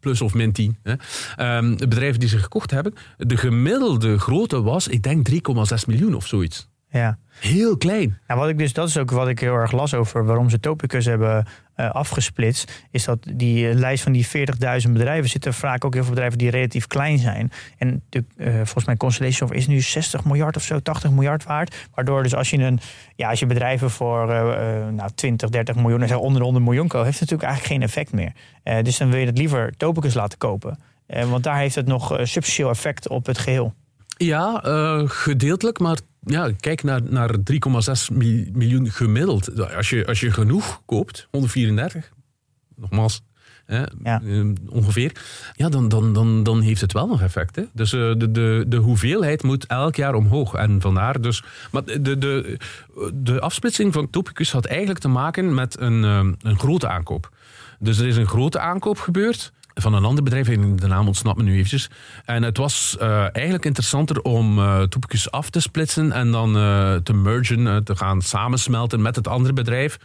[0.00, 0.78] plus of min 10.
[0.82, 0.94] Hè.
[1.36, 6.14] Ehm, de bedrijven die ze gekocht hebben, de gemiddelde grootte was, ik denk 3,6 miljoen
[6.14, 6.68] of zoiets.
[6.90, 7.18] Ja.
[7.40, 8.18] Heel klein.
[8.26, 10.60] Nou, wat ik dus, dat is ook wat ik heel erg las over waarom ze
[10.60, 12.84] Topicus hebben eh, afgesplitst.
[12.90, 14.26] Is dat die eh, lijst van die
[14.86, 17.52] 40.000 bedrijven zitten vaak ook heel veel bedrijven die relatief klein zijn.
[17.78, 21.44] En de, eh, volgens mij Constellation Software is nu 60 miljard of zo, 80 miljard
[21.44, 21.88] waard.
[21.94, 22.80] Waardoor dus als je een,
[23.16, 24.26] ja, als je bedrijven voor
[24.92, 27.72] nou, 20, 30 miljoen en zo onder de 100 miljoen koopt, heeft het natuurlijk eigenlijk
[27.72, 28.82] geen effect meer.
[28.82, 30.78] Dus dan wil je het liever Topicus laten kopen.
[31.06, 33.74] Want daar heeft het nog substantieel effect op het geheel.
[34.16, 34.60] Ja,
[35.06, 39.60] gedeeltelijk, maar ja, kijk naar, naar 3,6 mi- miljoen gemiddeld.
[39.76, 42.10] Als je, als je genoeg koopt, 134,
[42.76, 43.22] nogmaals,
[43.66, 44.22] hè, Ja.
[44.24, 45.12] eh, ongeveer,
[45.56, 47.56] ja, dan, dan, dan, dan heeft het wel nog effect.
[47.56, 47.62] Hè?
[47.72, 50.54] Dus eh, de, de, de hoeveelheid moet elk jaar omhoog.
[50.54, 51.42] En vandaar dus.
[51.70, 52.56] Maar de, de,
[53.14, 57.30] de afsplitsing van Topicus had eigenlijk te maken met een, eh, een grote aankoop.
[57.78, 60.46] Dus er is een grote aankoop gebeurd van een ander bedrijf.
[60.46, 61.90] De naam ontsnapt me nu eventjes.
[62.24, 64.56] En het was eh, eigenlijk interessanter om
[64.88, 69.52] Topicus af te splitsen en dan eh, te mergen, te gaan samensmelten met het andere
[69.52, 69.98] bedrijf.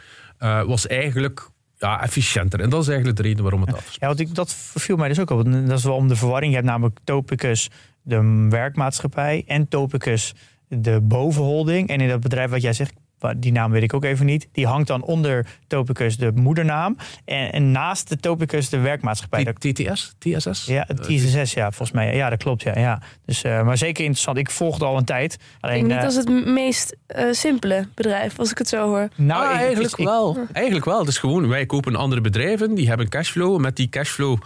[0.65, 2.60] Was eigenlijk ja, efficiënter.
[2.60, 3.95] En dat is eigenlijk de reden waarom het af.
[3.99, 5.43] Ja, want ik, dat viel mij dus ook op.
[5.45, 6.51] Dat is wel om de verwarring.
[6.51, 7.69] Je hebt namelijk Topicus,
[8.01, 10.34] de werkmaatschappij, en Topicus,
[10.67, 11.89] de bovenholding.
[11.89, 12.93] En in dat bedrijf wat jij zegt,
[13.38, 14.47] die naam weet ik ook even niet.
[14.51, 16.97] Die hangt dan onder Topicus de moedernaam.
[17.25, 19.43] En, en naast de Topicus de werkmaatschappij.
[19.43, 20.15] Dat- TTS?
[20.19, 20.65] TSS?
[20.65, 22.15] ja, het TSS, ja, volgens mij.
[22.15, 22.79] Ja, dat klopt, ja.
[22.79, 23.01] ja.
[23.25, 24.38] Dus, eh, maar zeker interessant.
[24.38, 25.33] Ik volgde al een tijd.
[25.33, 28.88] Ik Alleen, denk niet eh, als het meest eh, simpele bedrijf, als ik het zo
[28.88, 29.07] hoor.
[29.15, 30.38] nou, Ah, ik- eigenlijk ik- wel.
[30.53, 30.99] Eigenlijk wel.
[30.99, 33.59] Het is gewoon, wij kopen andere bedrijven, die hebben cashflow.
[33.59, 34.38] Met die cashflow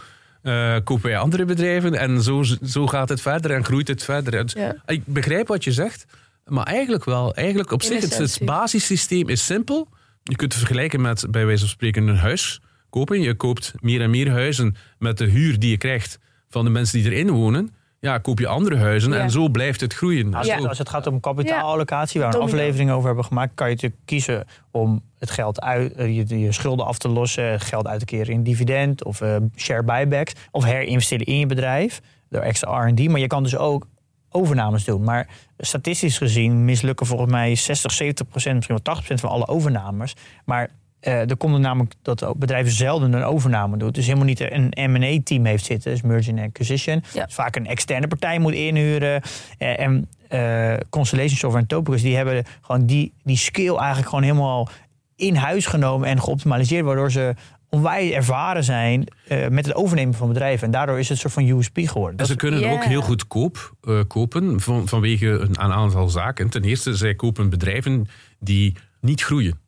[0.42, 1.94] eh, kopen wij andere bedrijven.
[1.94, 4.44] En zo, zo gaat het verder en groeit het verder.
[4.56, 4.76] Ja.
[4.86, 6.06] Ik begrijp wat je zegt,
[6.50, 7.34] maar eigenlijk wel.
[7.34, 9.88] Eigenlijk op In zich, het, basissysteem is simpel.
[10.24, 13.22] Je kunt het vergelijken met, bij wijze van spreken, een huis kopen.
[13.22, 17.02] Je koopt meer en meer huizen met de huur die je krijgt van de mensen
[17.02, 17.74] die erin wonen.
[18.02, 19.18] Ja, koop je andere huizen Ja.
[19.20, 20.34] en zo blijft het groeien.
[20.34, 20.56] Als, Ja.
[20.56, 23.74] het, als het gaat om kapitaalallocatie, waar we een aflevering over hebben gemaakt, kan je
[23.74, 28.00] natuurlijk kiezen om het geld uit, eh, je, je schulden af te lossen, geld uit
[28.00, 32.88] te keren in dividend of eh, share buybacks, of herinvesteren in je bedrijf door extra
[32.88, 33.08] R&D.
[33.08, 33.88] Maar je kan dus ook
[34.32, 35.04] overnames doen.
[35.04, 39.48] Maar statistisch gezien mislukken volgens mij 60, 70 procent, misschien wel 80 procent van alle
[39.48, 40.16] overnames.
[40.46, 43.92] Maar eh, er komt er namelijk dat ook bedrijven zelden een overname doen.
[43.92, 47.04] Dus helemaal niet een M&A-team heeft zitten, dus merger and acquisition.
[47.14, 47.26] Ja.
[47.26, 49.22] Dus vaak een externe partij moet inhuren.
[49.58, 54.24] Eh, en eh, Constellation Software en Topicus, die hebben gewoon die, die skill eigenlijk gewoon
[54.24, 54.70] helemaal
[55.16, 57.36] in huis genomen en geoptimaliseerd, waardoor ze
[57.70, 60.66] onwijs ervaren zijn eh, met het overnemen van bedrijven.
[60.66, 62.12] En daardoor is het een soort van USP geworden.
[62.12, 62.72] En Dat ze is- kunnen Ja.
[62.72, 66.50] ook heel goedkoop eh, kopen van, vanwege een, een aantal zaken.
[66.50, 68.08] Ten eerste, zij kopen bedrijven
[68.40, 69.60] die niet groeien.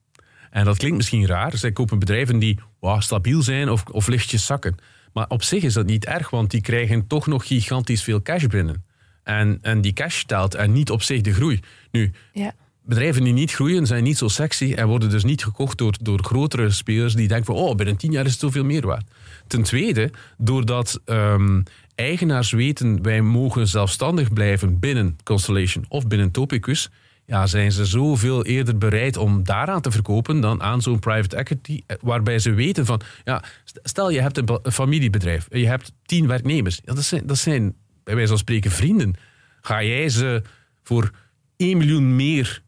[0.50, 1.58] En dat klinkt misschien raar.
[1.58, 2.60] Zij kopen bedrijven die
[2.98, 4.76] stabiel zijn of, of lichtjes zakken.
[5.14, 8.46] Maar op zich is dat niet erg, want die krijgen toch nog gigantisch veel cash
[8.46, 8.86] binnen.
[9.24, 11.60] En, en die cash telt en niet op zich de groei.
[11.92, 12.54] Nu, Ja.
[12.84, 16.24] Bedrijven die niet groeien zijn niet zo sexy en worden dus niet gekocht door, door
[16.24, 19.10] grotere spelers die denken van oh, binnen tien jaar is het zoveel meer waard.
[19.48, 21.62] Ten tweede, doordat ehm,
[21.96, 26.90] eigenaars weten wij mogen zelfstandig blijven binnen Constellation of binnen Topicus,
[27.26, 31.82] ja, zijn ze zoveel eerder bereid om daaraan te verkopen dan aan zo'n private equity,
[31.86, 36.28] eh, waarbij ze weten van, ja, st- stel je hebt een familiebedrijf, je hebt tien
[36.28, 39.14] werknemers, ja, dat, zijn, dat zijn bij wijze van spreken vrienden.
[39.62, 40.42] Ga jij ze
[40.84, 41.12] voor
[41.58, 42.62] 1 miljoen meer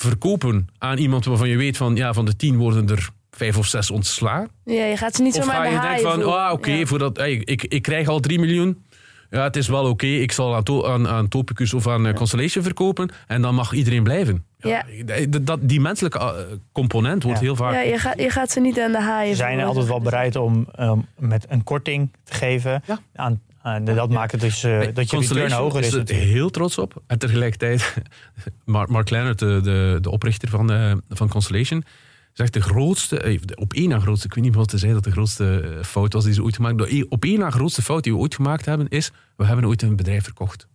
[0.00, 3.66] verkopen aan iemand waarvan je weet van, ja, van de tien worden er vijf of
[3.66, 4.48] zes ontslagen?
[4.64, 6.86] Ja, je gaat ze niet Of zomaar ga de je denken van, ah, oké, Ja.
[6.86, 8.82] voor dat, hey, ik, ik krijg al 3 miljoen.
[9.30, 10.06] Ja, het is wel oké.
[10.06, 13.10] Ik zal aan, to- aan, aan Topicus of aan eh, Constellation verkopen.
[13.26, 14.44] En dan mag iedereen blijven.
[14.58, 14.84] Ja.
[15.28, 16.30] dat- dat, die menselijke eh,
[16.72, 17.44] component wordt Ja.
[17.44, 17.72] heel vaak...
[17.72, 20.36] Ja, je, gaat, je gaat ze niet aan de haaien Ze zijn altijd wel bereid
[20.36, 22.82] om ehm, met een korting te geven.
[22.86, 22.98] Ja.
[23.14, 25.92] Aan, aan- dat maakt het dus eh, dat je return hoger is.
[25.92, 26.28] er natuurlijk.
[26.28, 27.02] heel trots op.
[27.06, 27.94] En tegelijkertijd,
[28.64, 31.84] Mark, Mark Leonard, de, de, de oprichter van, eh, van Constellation,
[32.32, 35.04] zegt de grootste, eh, op één na grootste, ik weet niet wat te zeggen dat
[35.04, 36.96] de grootste fout was die ze ooit gemaakt hebben.
[36.98, 39.82] De op één na grootste fout die we ooit gemaakt hebben, is, we hebben ooit
[39.82, 40.66] een bedrijf verkocht.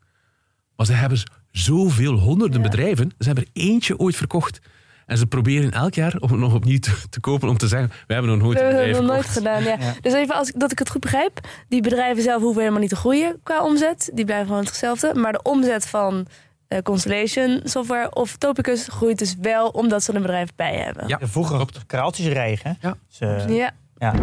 [0.75, 1.19] Maar ze hebben
[1.51, 4.59] zoveel honderden bedrijven, ze hebben er eentje ooit verkocht.
[5.05, 7.91] En ze proberen elk jaar om het nog opnieuw te, te kopen om te zeggen,
[8.07, 9.77] we hebben nog nooit We een hebben bedrijf nog nooit gedaan, ja.
[9.79, 9.93] Ja.
[10.01, 11.39] Dus even als ik, dat ik het goed begrijp.
[11.67, 14.11] Die bedrijven zelf hoeven helemaal niet te groeien qua omzet.
[14.13, 15.13] Die blijven gewoon hetzelfde.
[15.13, 16.27] Maar de omzet van
[16.67, 21.07] eh, Constellation Software of Topicus groeit dus wel omdat ze er een bedrijf bij hebben.
[21.07, 21.19] Ja.
[21.21, 22.77] Vroeger op kraaltjes regen.
[22.81, 22.95] Ja.
[23.07, 23.71] Dus, eh, Ja.
[23.97, 24.13] Ja.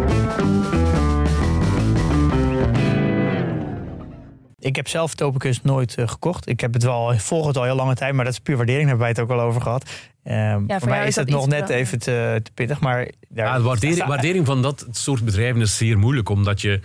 [4.61, 6.49] Ik heb zelf Topicus nooit eh, gekocht.
[6.49, 8.89] Ik heb het wel, volg het al heel lange tijd, maar dat is puur waardering.
[8.89, 9.89] Daar hebben wij het ook al over gehad.
[10.23, 11.75] Ehm, voor mij is dat het nog net ja.
[11.75, 15.77] even te, te pittig, maar daar- Ja, de waardering, waardering van dat soort bedrijven is
[15.77, 16.79] zeer moeilijk, omdat je,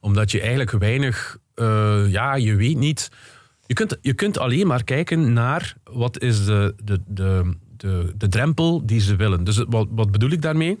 [0.00, 3.10] omdat je eigenlijk weinig, eh, ja, je weet niet.
[3.66, 8.28] Je kunt, je kunt alleen maar kijken naar wat is de, de, de, de, de
[8.28, 9.44] drempel die ze willen.
[9.44, 10.78] Dus wat, wat bedoel ik daarmee?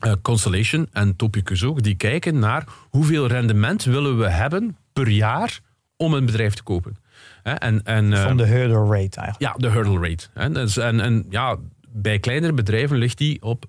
[0.00, 5.60] Eh, Constellation en Topicus ook, die kijken naar hoeveel rendement willen we hebben per jaar
[6.04, 6.96] om een bedrijf te kopen.
[7.42, 9.38] En, en, eh, van de hurdle rate eigenlijk.
[9.38, 10.52] ja, de hurdle rate.
[10.52, 11.56] Dus, en, en ja,
[11.88, 13.64] bij kleinere bedrijven ligt die op,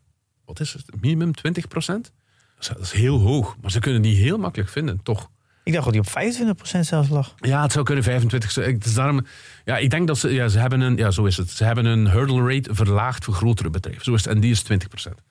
[0.45, 2.11] wat is het, minimum 20 procent?
[2.59, 5.29] Dat is heel hoog, maar ze kunnen die heel makkelijk vinden, toch?
[5.63, 7.33] Ik dacht dat die op 25% zelfs lag.
[7.37, 8.51] Ja, het zou kunnen 25.
[8.51, 8.73] zijn.
[8.73, 9.25] Het is daarom,
[9.65, 11.49] ja, ik denk dat ze, ja, ze hebben een, ja, zo is het.
[11.49, 14.03] Ze hebben een hurdle rate verlaagd voor grotere bedrijven.
[14.03, 15.21] Zo is het, en die is 20 procent.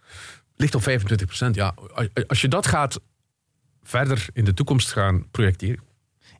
[0.56, 1.54] Ligt op 25 procent.
[1.54, 1.74] Ja,
[2.26, 3.00] als je dat gaat
[3.82, 5.82] verder in de toekomst gaan projecteren.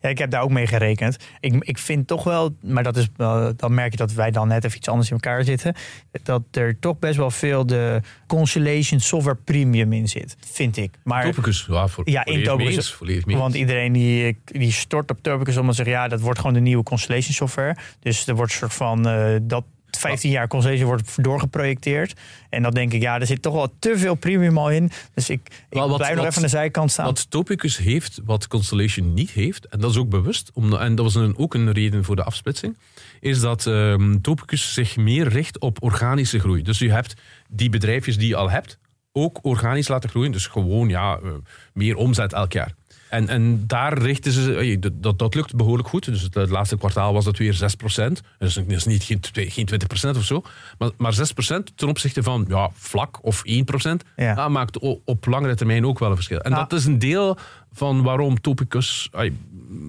[0.05, 1.17] Ja, ik heb daar ook mee gerekend.
[1.41, 3.09] Ik, ik vind toch wel, maar dat is
[3.57, 5.75] dan merk je dat wij dan net even iets anders in elkaar zitten.
[6.23, 10.95] Dat er toch best wel veel de Constellation Software Premium in zit, vind ik.
[11.05, 12.97] Maar, Topicus, ja, voor, Ja, in Topicus.
[13.25, 16.61] want iedereen die, die stort op Topicus omdat ze zeggen, ja, dat wordt gewoon de
[16.61, 17.77] nieuwe Constellation Software.
[18.01, 19.65] Dus er wordt een soort van, eh, dat
[20.09, 22.15] 15 jaar Constellation wordt doorgeprojecteerd.
[22.51, 24.91] En dan denk ik, ja, er zit toch wel te veel premium al in.
[25.15, 27.05] Dus ik, ik wat- blijf nog even aan de zijkant staan.
[27.07, 31.05] Wat Topicus heeft, wat Constellation niet heeft, en dat is ook bewust, om, en dat
[31.05, 32.79] was een, ook een reden voor de afsplitsing,
[33.21, 36.63] is dat ehm, Topicus zich meer richt op organische groei.
[36.63, 37.15] Dus je hebt
[37.49, 38.79] die bedrijfjes die je al hebt,
[39.13, 40.33] ook organisch laten groeien.
[40.33, 41.31] Dus gewoon ja, eh,
[41.73, 42.75] meer omzet elk jaar.
[43.15, 46.05] En, en daar richten ze, eh, dat- dat, dat lukt behoorlijk goed.
[46.05, 48.21] Dus het, het laatste kwartaal was dat weer 6%.
[48.39, 50.43] Dus dat is niet geen, geen 20% of zo.
[50.79, 53.51] Maar, maar 6% ten opzichte van ja, vlak of 1%.
[54.17, 54.25] Ja.
[54.35, 54.49] Ja.
[54.49, 56.39] maakt op langere termijn ook wel een verschil.
[56.41, 57.39] En dat is een deel
[57.73, 59.09] van waarom Topicus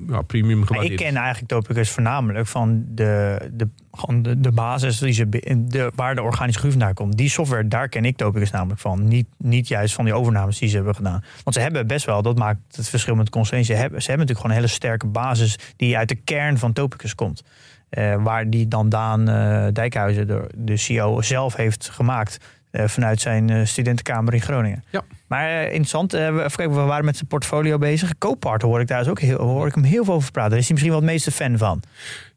[0.08, 4.98] ja, premium gewaardeerd ik ken eigenlijk Topicus voornamelijk van de, de, gewoon de, de basis
[4.98, 7.18] die ze, de, waar de organische groei vandaan komt.
[7.18, 9.08] Die software, daar ken ik Topicus namelijk van.
[9.08, 11.24] Niet, niet juist van die overnames die ze hebben gedaan.
[11.44, 13.76] Want ze hebben best wel, dat maakt het verschil met Constellation.
[13.76, 16.74] Ze hebben, ze hebben natuurlijk gewoon een hele sterke basis die uit de kern van
[16.74, 17.44] Topicus komt.
[17.90, 22.38] Eh, waar die dan Daan eh, Dijkhuizen, de, de CEO, zelf heeft gemaakt.
[22.72, 24.84] eh, vanuit zijn studentenkamer in Groningen.
[24.90, 25.04] Ja.
[25.28, 28.18] Maar eh, interessant, eh, we, waren met zijn portfolio bezig.
[28.18, 30.50] Copart hoor ik daar dus ook heel, hoor ik hem heel veel over praten.
[30.50, 31.82] Daar is hij misschien wel het meeste fan van.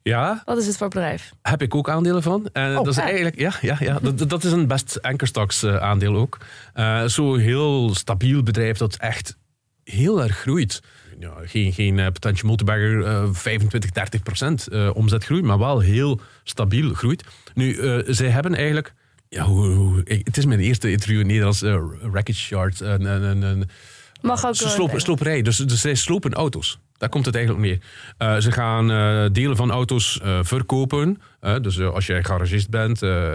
[0.03, 1.33] Ja, Wat is het voor bedrijf?
[1.43, 2.49] heb ik ook aandelen van.
[2.53, 3.03] En dat is ja.
[3.03, 6.39] eigenlijk, ja, ja, ja dat, dat is een best ankerstocks eh, aandeel ook.
[6.75, 9.37] Eh Zo'n heel stabiel bedrijf dat echt
[9.85, 10.81] heel erg groeit.
[11.19, 16.21] Ja, geen geen eh, potential multibagger, eh 25, 30 procent eh, omzetgroei, maar wel heel
[16.43, 17.25] stabiel groeit.
[17.55, 18.93] Nu, eh, zij hebben eigenlijk...
[19.29, 21.77] Ja, hoe, hoe- ik- het is mijn eerste interview in Nederlands, eh
[22.13, 22.81] wreckage yard.
[22.81, 23.69] Een, een, een, een,
[24.21, 25.01] Mag ook ze wel slopen, zeggen.
[25.01, 26.79] sloperij, dus, dus zij slopen auto's.
[26.97, 27.81] Daar komt het eigenlijk mee.
[28.19, 31.21] Eh, ze gaan eh, delen van auto's eh, verkopen.
[31.41, 33.35] Eh, dus eh, als jij garagist bent, eh,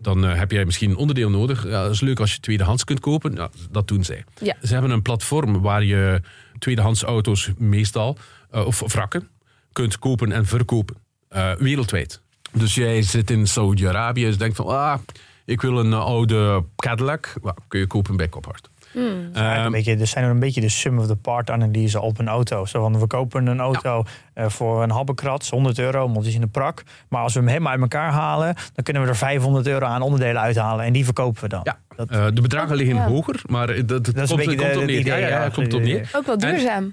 [0.00, 1.64] dan eh, heb jij misschien een onderdeel nodig.
[1.64, 3.50] Ja, dat is leuk als je tweedehands kunt kopen.
[3.70, 4.24] Dat doen zij.
[4.42, 4.56] Ja.
[4.62, 6.20] Ze hebben een platform waar je
[6.58, 8.18] tweedehands auto's meestal,
[8.50, 9.28] eh, of wrakken,
[9.72, 10.96] kunt kopen en verkopen.
[11.28, 12.20] Eh, wereldwijd.
[12.52, 14.98] Dus jij zit in Saudi-Arabië en denkt van, ah,
[15.44, 17.32] ik wil een eh, oude Cadillac.
[17.68, 18.68] Kun je kopen bij Copart.
[18.94, 22.00] Eigenlijk Ehm, een beetje, er zijn er een beetje de sum of the part analyse
[22.00, 22.64] op een auto.
[22.64, 24.02] Zo van, we kopen een auto
[24.34, 26.82] eh, voor een habbekrats, 100 euro, want die is in de prak.
[27.08, 30.02] Maar als we hem helemaal uit elkaar halen, dan kunnen we er 500 euro aan
[30.02, 30.84] onderdelen uithalen.
[30.84, 31.60] En die verkopen we dan.
[31.62, 33.06] Ja, Dat, Eh, de bedragen liggen Ja.
[33.08, 34.98] hoger, maar dat, dat, dat een komt, beetje komt de, op het neer.
[35.00, 35.20] idee.
[35.20, 36.10] ja, ja, ja, komt op neer.
[36.12, 36.92] Ook wel duurzaam.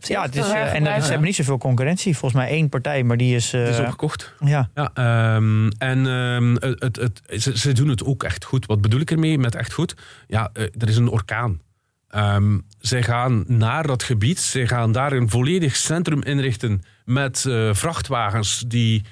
[0.00, 2.16] Ja, het is, eh, en ze hebben niet zoveel concurrentie.
[2.16, 3.52] Volgens mij één partij, maar die is...
[3.52, 4.34] eh, Het is opgekocht.
[4.44, 4.70] ja.
[4.74, 8.66] Ja, ehm, en ehm, het, het, het- ze, ze doen het ook echt goed.
[8.66, 9.94] Wat bedoel ik ermee met echt goed?
[10.26, 11.60] Ja, eh, er is een orkaan.
[12.08, 14.38] Ehm, zij gaan naar dat gebied.
[14.40, 19.04] Zij gaan daar een volledig centrum inrichten met eh, vrachtwagens die,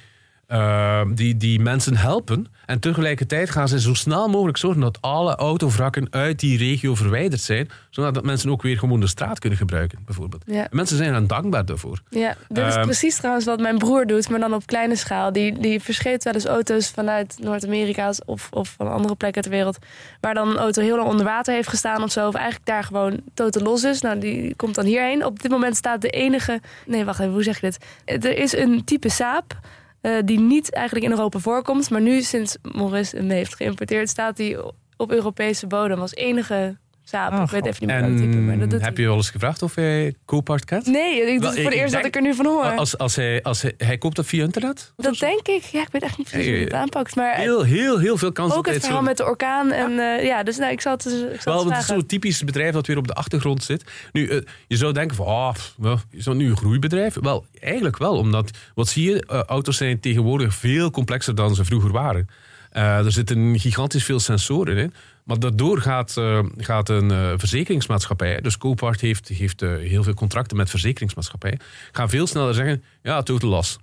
[0.48, 2.46] eh, die, die mensen helpen.
[2.66, 7.40] En tegelijkertijd gaan ze zo snel mogelijk zorgen dat alle autovrakken uit die regio verwijderd
[7.40, 7.70] zijn.
[7.90, 10.42] Zodat mensen ook weer gewoon de straat kunnen gebruiken, bijvoorbeeld.
[10.46, 10.66] Ja.
[10.70, 12.02] Mensen zijn er dankbaar daarvoor.
[12.08, 15.32] Ja, dit is Ehm, precies trouwens wat mijn broer doet, maar dan op kleine schaal.
[15.32, 19.78] Die, die verscheept wel eens auto's vanuit Noord-Amerika's of, of van andere plekken ter wereld.
[20.20, 22.26] Waar dan een auto heel lang onder water heeft gestaan of zo.
[22.26, 24.00] Of eigenlijk daar gewoon totaal los is.
[24.00, 25.24] Nou, die komt dan hierheen.
[25.24, 26.60] Op dit moment staat de enige...
[26.86, 27.72] Nee, wacht even, hoe zeg je
[28.04, 28.24] dit?
[28.24, 29.56] Er is een type saap
[30.00, 31.90] eh, die niet eigenlijk in Europa voorkomt.
[31.90, 34.56] Maar nu, sinds Morris hem heeft geïmporteerd, staat die
[34.96, 36.76] op Europese bodem als enige
[37.08, 37.32] saap.
[37.32, 39.02] Oh, ik weet even niet meer type, maar dat En doet heb hij.
[39.02, 40.86] je wel eens gevraagd of hij Copart kent?
[40.86, 42.64] Nee, ik- is voor ik het eerst dat denk- ik er nu van hoor.
[42.64, 44.92] Als, als, hij, als hij, hij koopt dat via internet?
[44.96, 45.62] Dat denk ik.
[45.62, 47.16] Ja, ik weet echt niet precies hoe je het aanpakt.
[47.16, 49.06] Maar Heel, heel, heel veel kans ook dat het verhaal zo...
[49.08, 49.70] met de orkaan.
[49.72, 51.68] En eh, ja, dus nou, ik zal het, eens- ik zal het Wel, het is
[51.70, 51.94] vragen.
[51.94, 53.84] zo'n typisch bedrijf dat weer op de achtergrond zit.
[54.12, 57.16] Nu, eh, je zou denken van, ah, pff, wel, is dat nu een groeibedrijf?
[57.20, 61.64] Wel, eigenlijk wel, omdat, wat zie je, Eh, auto's zijn tegenwoordig veel complexer dan ze
[61.64, 62.28] vroeger waren.
[62.70, 64.94] Eh, er zitten gigantisch veel sensoren in.
[65.28, 70.14] Maar daardoor gaat, eh, gaat een eh, verzekeringsmaatschappij, dus Copart heeft, heeft eh, heel veel
[70.14, 71.60] contracten met verzekeringsmaatschappijen,
[71.92, 73.78] gaan veel sneller zeggen, ja, total loss.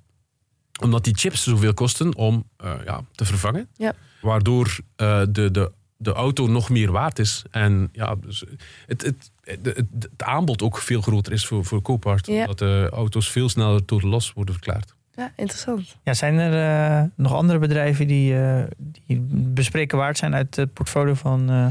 [0.81, 2.49] Omdat die chips zoveel kosten om
[2.85, 3.67] ja, te vervangen.
[3.75, 3.93] Ja.
[4.21, 7.43] Waardoor de, de, de auto nog meer waard is.
[7.51, 8.43] En ja, dus
[8.85, 12.27] het, het, het, het, het aanbod ook veel groter is voor, voor Copart.
[12.27, 12.39] Ja.
[12.39, 14.95] Omdat de auto's veel sneller total loss worden verklaard.
[15.17, 15.95] Ja, interessant.
[16.03, 16.53] Ja, zijn er
[17.01, 21.49] eh, nog andere bedrijven die, eh, die bespreken waard zijn uit het portfolio van...
[21.49, 21.65] eh,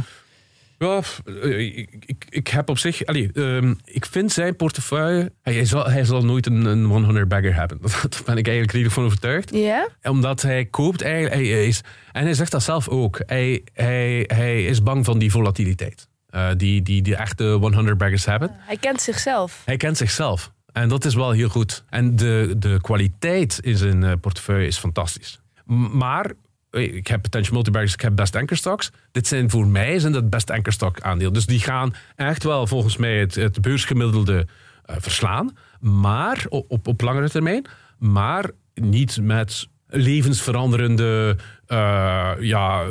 [0.79, 1.01] Ja,
[1.49, 3.05] ik, ik, ik heb op zich...
[3.05, 5.33] Allee, ehm, ik vind zijn portefeuille...
[5.43, 7.79] Hij zal, hij zal nooit een, een 100-bagger hebben.
[7.83, 9.55] Daar ben ik eigenlijk redelijk van overtuigd.
[9.55, 9.89] Ja?
[10.03, 11.35] Omdat hij koopt eigenlijk...
[11.35, 11.81] Hij is,
[12.13, 13.21] en hij zegt dat zelf ook.
[13.27, 16.09] Hij, hij, hij is bang van die volatiliteit.
[16.31, 18.51] eh, die, die, die echte 100-baggers hebben.
[18.59, 19.63] Hij kent zichzelf.
[19.65, 20.53] Hij kent zichzelf.
[20.75, 21.85] En dat is wel heel goed.
[21.91, 25.41] En de, de kwaliteit in zijn eh, portefeuille is fantastisch.
[25.93, 26.33] Maar,
[26.71, 28.91] eh, ik heb potential multibaggers, ik heb best anchor stocks.
[29.13, 31.33] Dit zijn voor mij zijn dat best anchor stock aandeel.
[31.33, 34.47] Dus die gaan echt wel volgens mij het, het beursgemiddelde
[34.85, 35.57] eh, verslaan.
[35.81, 37.67] Maar op, op, op langere termijn.
[37.99, 41.37] Maar niet met levensveranderende
[41.69, 42.85] uh, ja,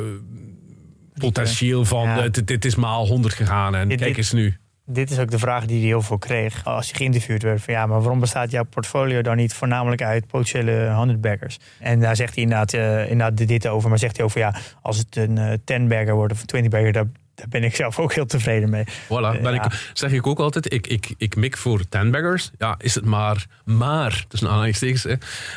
[1.14, 2.22] potentieel van ja.
[2.22, 4.56] het, het, is maal 100 gegaan en Dit- kijk dit- eens nu.
[4.86, 7.62] Dit is ook de vraag die hij heel veel kreeg als hij geïnterviewd werd.
[7.62, 11.58] Van ja, maar waarom bestaat jouw portfolio dan niet voornamelijk uit potentiële 100 baggers?
[11.78, 13.88] En daar zegt hij inderdaad, eh, inderdaad dit over.
[13.88, 16.70] Maar zegt hij over ja, als het een eh 10 bagger wordt of een 20
[16.70, 18.84] bagger, daar, daar ben ik zelf ook heel tevreden mee.
[19.04, 19.08] Voilà,
[19.42, 19.64] ben ja.
[19.64, 22.50] ik, zeg ik ook altijd, ik, ik, ik mik voor 10 baggers.
[22.58, 25.14] Ja, is het maar, maar, tussen aanhalingstekens, hè,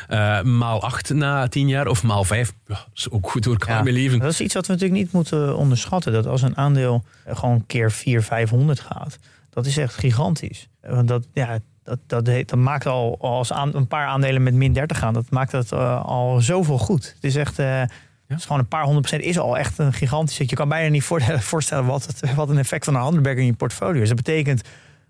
[0.08, 2.52] eh, maal 8 na 10 jaar of maal 5.
[2.66, 4.18] Ja, dat is ook goed door kan Ja, mijn leven.
[4.18, 6.12] Dat is iets wat we natuurlijk niet moeten onderschatten.
[6.12, 9.18] Dat als een aandeel eh, gewoon keer 400, 500 gaat,
[9.50, 10.68] dat is echt gigantisch.
[10.80, 14.54] Want dat, ja, dat, dat, heet- dat maakt al als aan, een paar aandelen met
[14.54, 17.12] min 30 gaan, dat maakt het eh, al zoveel goed.
[17.14, 17.58] Het is echt.
[17.58, 17.82] eh,
[18.28, 20.36] het is gewoon een paar honderd procent is al echt een gigantisch.
[20.36, 21.20] Je kan bijna niet voor-
[21.52, 24.08] voorstellen wat, het, wat een effect van een handelberger in je portfolio is.
[24.08, 24.62] Dat betekent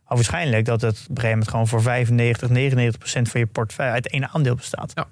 [0.04, 3.46] al waarschijnlijk dat het op een gegeven moment gewoon voor 95, 99 procent van je
[3.46, 4.92] portfolio uit één aandeel bestaat.
[4.94, 5.06] Ja.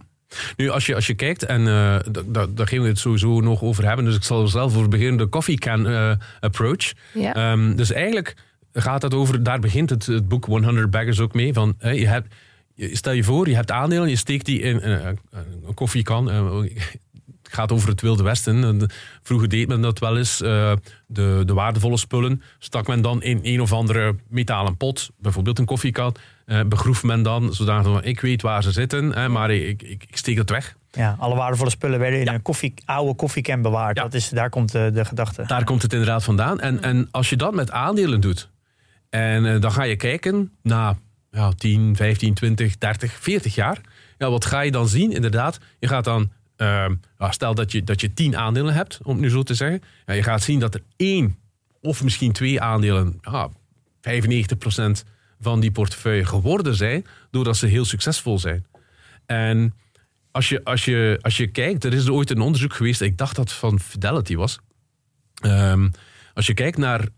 [0.57, 3.41] Nu, als je, als je kijkt, en eh, da- da- daar gaan we het sowieso
[3.41, 6.93] nog over hebben, dus ik zal er zelf voor beginnen, de coffee can eh, approach.
[7.15, 7.35] Ja.
[7.35, 8.37] Ehm, dus eigenlijk
[8.73, 11.53] gaat het over, daar begint het, het boek 100 Baggers ook mee.
[11.53, 12.35] Van, hè, je hebt,
[12.75, 15.07] je- stel je voor, je hebt aandelen, je steekt die in eh,
[15.67, 16.31] een koffiekan.
[17.47, 18.65] Eh, het gaat over het Wilde Westen.
[18.65, 18.91] En
[19.23, 20.41] Vroeger deed men dat wel eens.
[20.41, 20.73] eh,
[21.07, 25.65] de, de waardevolle spullen stak men dan in een of andere metalen pot, bijvoorbeeld een
[25.65, 26.15] koffiekan.
[26.47, 30.17] eh, begroef men dan, zodat van, ik weet waar ze zitten, maar ik, ik, ik
[30.17, 30.77] steek het weg.
[30.91, 32.35] Ja, alle waardevolle spullen werden in Ja.
[32.35, 33.97] een koffie, oude koffiecan bewaard.
[33.97, 34.03] Ja.
[34.03, 35.45] Dat is, daar komt de, de gedachte.
[35.47, 36.61] Daar komt het inderdaad vandaan.
[36.61, 38.51] En, en als je dat met aandelen doet,
[39.11, 40.99] en eh, dan ga je kijken na
[41.31, 43.81] ja, 10, 15, 20, 30, 40 jaar.
[44.19, 45.13] Ja, wat ga je dan zien?
[45.13, 49.13] Inderdaad, je gaat dan, ehm, ja, stel dat je, dat je 10 aandelen hebt, om
[49.13, 49.83] het nu zo te zeggen.
[50.07, 51.37] Ja, je gaat zien dat er één
[51.81, 53.49] of misschien twee aandelen, ja,
[54.01, 55.05] 95%
[55.41, 58.67] van die portefeuille geworden zijn, doordat ze heel succesvol zijn.
[59.27, 59.75] En
[60.31, 63.37] als je, als je, als je kijkt, er is ooit een onderzoek geweest, ik dacht
[63.37, 64.59] dat het van Fidelity was.
[65.35, 65.89] Ehm,
[66.35, 67.09] als je kijkt naar.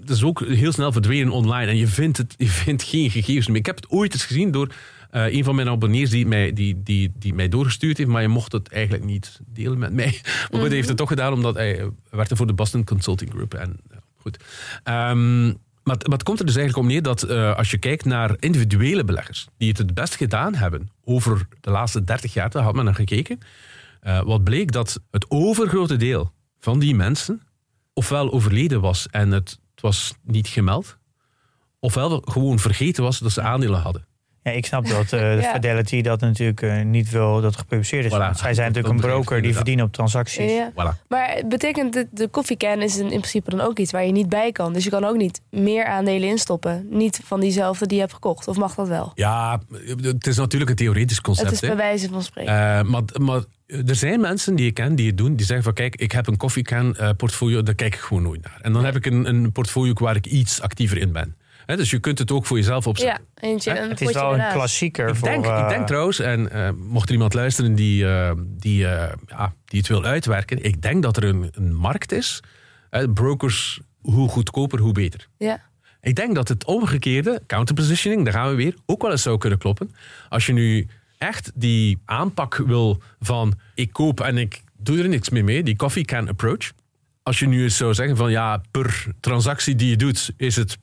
[0.00, 3.46] Het is ook heel snel verdwenen online en je vindt, het, je vindt geen gegevens
[3.46, 3.56] meer.
[3.56, 4.74] Ik heb het ooit eens gezien door
[5.14, 8.28] eh, een van mijn abonnees die mij, die, die, die mij doorgestuurd heeft, maar je
[8.28, 10.04] mocht het eigenlijk niet delen met mij.
[10.22, 13.54] Maar goed, hij heeft het toch gedaan omdat hij werkte voor de Boston Consulting Group.
[13.54, 13.80] En,
[14.16, 14.44] goed.
[14.82, 18.04] Ehm, maar, maar het komt er dus eigenlijk om neer dat eh, als je kijkt
[18.04, 22.62] naar individuele beleggers die het het best gedaan hebben over de laatste 30 jaar, daar
[22.62, 23.38] had men naar gekeken.
[24.00, 27.42] Eh, wat bleek dat het overgrote deel van die mensen
[27.92, 30.98] ofwel overleden was en het, het was niet gemeld,
[31.78, 34.06] ofwel gewoon vergeten was dat ze aandelen hadden.
[34.44, 35.52] Ja, ik snap dat eh, de Ja.
[35.52, 38.10] Fidelity dat natuurlijk eh, niet wil dat gepubliceerd is.
[38.12, 38.16] Voilà.
[38.16, 40.52] Want zij zijn Dat- natuurlijk een dat broker die verdienen op transacties.
[40.52, 40.70] Ja.
[40.72, 41.06] Voilà.
[41.08, 44.28] Maar betekent de, de koffiecan is in, in principe dan ook iets waar je niet
[44.28, 44.72] bij kan.
[44.72, 46.86] Dus je kan ook niet meer aandelen instoppen.
[46.90, 48.48] Niet van diezelfde die je hebt gekocht.
[48.48, 49.12] Of mag dat wel?
[49.14, 49.60] Ja,
[50.02, 51.50] het is natuurlijk een theoretisch concept.
[51.50, 52.52] het is bij wijze van spreken.
[52.52, 55.36] Eh, maar, maar er zijn mensen die ik ken die het doen.
[55.36, 58.42] Die zeggen van kijk, ik heb een koffiecan eh, portfolio, daar kijk ik gewoon nooit
[58.42, 58.58] naar.
[58.62, 61.36] En dan heb ik een, een portfolio waar ik iets actiever in ben.
[61.66, 63.24] Hè, dus je kunt het ook voor jezelf opzetten.
[63.34, 63.82] ja, eentje, Hè?
[63.82, 65.28] een Het is wel een klassieker Ik voor...
[65.28, 69.12] denk, eh, ik denk trouwens, en eh, mocht er iemand luisteren die, eh, die, eh,
[69.26, 72.40] ja, die het wil uitwerken, ik denk dat er een, een markt is.
[72.90, 75.28] Eh, brokers, hoe goedkoper, hoe beter.
[75.38, 75.60] Ja.
[76.00, 79.58] Ik denk dat het omgekeerde, counterpositioning, daar gaan we weer, ook wel eens zou kunnen
[79.58, 79.94] kloppen.
[80.28, 80.86] Als je nu
[81.18, 85.76] echt die aanpak wil van ik koop en ik doe er niks meer mee, die
[85.76, 86.72] coffee can approach.
[87.22, 90.78] Als je nu eens zou zeggen van ja, per transactie die je doet is het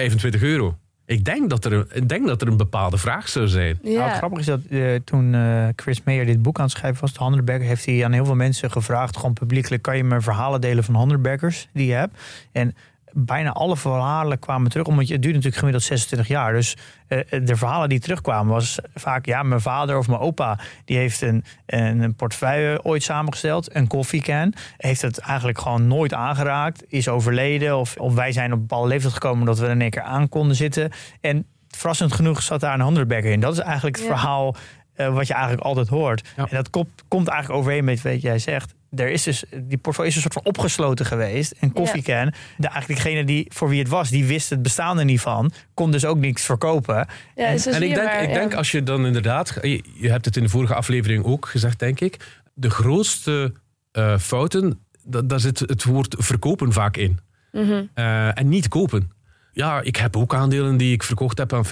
[0.00, 0.76] 25 euro.
[1.06, 3.78] Ik denk, dat er, een- ik denk dat er een bepaalde vraag zou zijn.
[3.82, 4.14] Nou, het Ja.
[4.16, 7.18] grappige is dat eh, toen eh, Chris Mayer dit boek aan het schrijven was, de
[7.18, 10.84] Handelberger, heeft hij aan heel veel mensen gevraagd, gewoon publiekelijk, kan je me verhalen delen
[10.84, 12.18] van Handelbergers die je hebt?
[12.52, 12.74] En
[13.18, 16.52] bijna alle verhalen kwamen terug, omdat je, het duurt natuurlijk gemiddeld 26 jaar.
[16.52, 16.76] Dus
[17.08, 21.20] eh, de verhalen die terugkwamen was vaak, ja, mijn vader of mijn opa, die heeft
[21.20, 27.78] een, een portefeuille ooit samengesteld, een koffiecan, heeft het eigenlijk gewoon nooit aangeraakt, is overleden,
[27.78, 30.28] of, of wij zijn op een bepaalde leeftijd gekomen dat we er één keer aan
[30.28, 30.90] konden zitten.
[31.20, 33.40] En verrassend genoeg zat daar een Handelberger in.
[33.40, 34.10] Dat is eigenlijk het Ja.
[34.12, 34.54] verhaal
[34.94, 36.28] eh, wat je eigenlijk altijd hoort.
[36.36, 36.42] Ja.
[36.42, 38.74] En dat komt, komt eigenlijk overeen met wat jij zegt.
[38.96, 41.54] Er is dus, die portfolio is een soort van opgesloten geweest.
[41.60, 45.04] En koffiecan, de, eigenlijk degene die, voor wie het was, die wist het bestaan er
[45.04, 45.52] niet van.
[45.74, 47.06] Kon dus ook niks verkopen.
[47.34, 48.34] Ja, dus en ik denk, maar, ik ja.
[48.34, 51.78] denk als je dan inderdaad, je, je hebt het in de vorige aflevering ook gezegd,
[51.78, 53.52] denk ik, de grootste
[53.92, 57.18] eh, fouten, da- daar zit het woord verkopen vaak in.
[57.52, 57.84] Mhm.
[57.94, 59.10] Eh, en niet kopen.
[59.52, 61.68] Ja, ik heb ook aandelen die ik verkocht heb aan 50%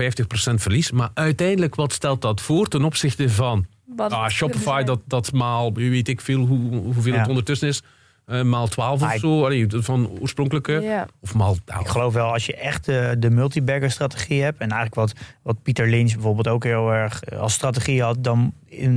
[0.62, 0.90] verlies.
[0.90, 5.72] Maar uiteindelijk, wat stelt dat voor ten opzichte van Wat ah, Shopify, dat, dat maal,
[5.72, 7.18] weet ik veel hoe, hoeveel Ja.
[7.18, 7.82] het ondertussen is.
[8.26, 11.06] eh, maal 12 of Ah, zo, allee, van oorspronkelijke.
[11.20, 14.58] Of maal nou, Ik geloof wel, als je echt de, de multibagger strategie hebt...
[14.60, 18.24] en eigenlijk wat, wat Pieter Lynch bijvoorbeeld ook heel erg eh, als strategie had...
[18.24, 18.52] dan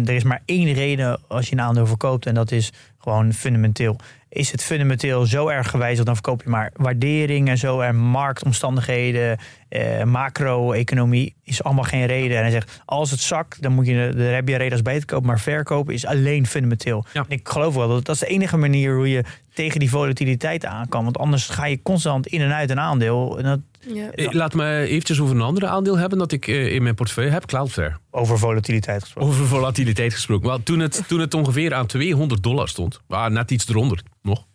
[0.05, 3.95] er is maar één reden als je een aandeel verkoopt en dat is gewoon fundamenteel.
[4.29, 9.37] Is het fundamenteel zo erg gewijzigd, dan verkoop je maar waardering en zo en marktomstandigheden,
[9.69, 12.37] eh, macro-economie is allemaal geen reden.
[12.37, 15.05] En hij zegt, als het zakt, dan, moet je, dan heb je reden als beter
[15.05, 17.05] kopen, maar verkopen is alleen fundamenteel.
[17.13, 17.25] Ja.
[17.27, 19.23] En ik geloof wel dat dat is de enige manier hoe je
[19.53, 21.03] tegen die volatiliteit aan kan.
[21.03, 23.37] Want anders ga je constant in en uit een aandeel.
[23.37, 23.59] En dat,
[23.93, 24.11] Ja.
[24.11, 27.31] Eh, Laat me eventjes over een andere aandeel hebben dat ik eh, in mijn portefeuille
[27.31, 27.97] heb, Cloudflare.
[28.11, 29.31] over volatiliteit gesproken.
[29.31, 30.47] Over volatiliteit gesproken.
[30.47, 34.45] Wel, toen, het, toen het ongeveer aan 200 dollar stond, ah, net iets eronder nog.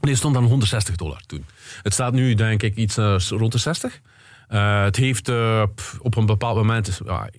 [0.00, 1.44] Nee, het stond aan 160 dollar toen.
[1.82, 4.00] Het staat nu denk ik iets eh, rond de 60.
[4.48, 5.28] Eh, het heeft
[6.00, 7.30] op een bepaald moment, ja,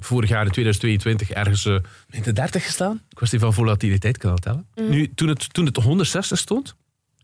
[0.00, 1.64] vorig jaar in 2022, ergens
[2.10, 3.02] in de 30 gestaan.
[3.14, 4.66] Kwestie van volatiliteit kan dat tellen.
[4.74, 6.76] Nu, toen het, toen het 160 stond,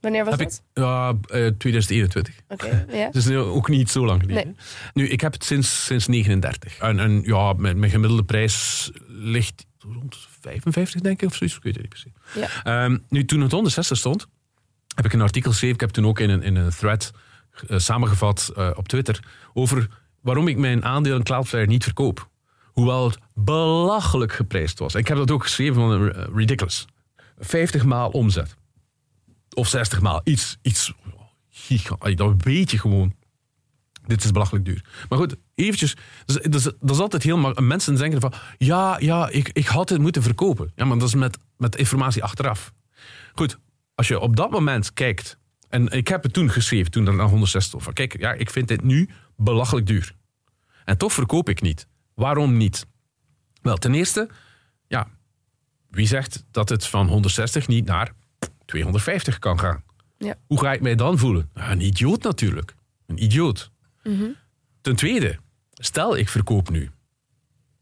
[0.04, 0.84] Wanneer was heb ik dat?
[0.84, 2.34] ja, eh, 2021.
[2.48, 3.10] Oké, ja.
[3.20, 4.44] Dus ook niet zo lang geleden.
[4.44, 4.54] Nee.
[4.94, 6.78] Nu, ik heb het sinds, sinds 39.
[6.78, 11.56] En, en ja, mijn, mijn gemiddelde prijs ligt rond 55, denk ik, of zoiets.
[11.56, 12.12] Ik weet het niet precies.
[12.34, 12.84] Ja.
[12.84, 14.26] Ehm, nu, toen het 160 stond,
[14.94, 15.74] heb ik een artikel geschreven.
[15.74, 17.12] Ik heb toen ook in een, in een thread
[17.68, 19.20] eh, samengevat eh, op Twitter
[19.52, 19.88] over
[20.20, 22.28] waarom ik mijn aandeel in Cloudflare niet verkoop.
[22.64, 24.94] Hoewel het belachelijk geprijsd was.
[24.94, 26.86] Ik heb dat ook geschreven van ridiculous.
[27.38, 28.56] 50 maal omzet.
[29.54, 30.20] Of 60 maal.
[30.24, 30.92] Iets, iets
[31.50, 31.96] giga.
[32.14, 33.14] Dat weet je gewoon.
[34.06, 34.84] Dit is belachelijk duur.
[35.08, 35.96] Maar goed, eventjes.
[36.24, 37.68] Dat is altijd heel makkelijk.
[37.68, 38.32] Mensen denken van...
[38.58, 40.72] Ja, ja, ik, ik had het moeten verkopen.
[40.74, 42.72] Ja, maar dat is met, met informatie achteraf.
[43.32, 43.58] Goed,
[43.94, 45.38] als je op dat moment kijkt...
[45.68, 47.82] En ik heb het toen geschreven, toen dat naar 160 stond.
[47.82, 50.14] Van, kijk, ja, ik vind dit nu belachelijk duur.
[50.84, 51.86] En toch verkoop ik niet.
[52.14, 52.86] Waarom niet?
[53.62, 54.28] Wel, ten eerste...
[54.86, 55.08] Ja,
[55.90, 58.12] wie zegt dat het van 160 niet naar
[58.64, 59.82] 250 kan gaan?
[60.18, 60.34] Ja.
[60.46, 61.50] Hoe ga ik mij dan voelen?
[61.54, 62.74] Een idioot natuurlijk.
[63.06, 63.70] Een idioot.
[64.80, 65.38] Ten tweede,
[65.72, 66.90] stel ik verkoop nu.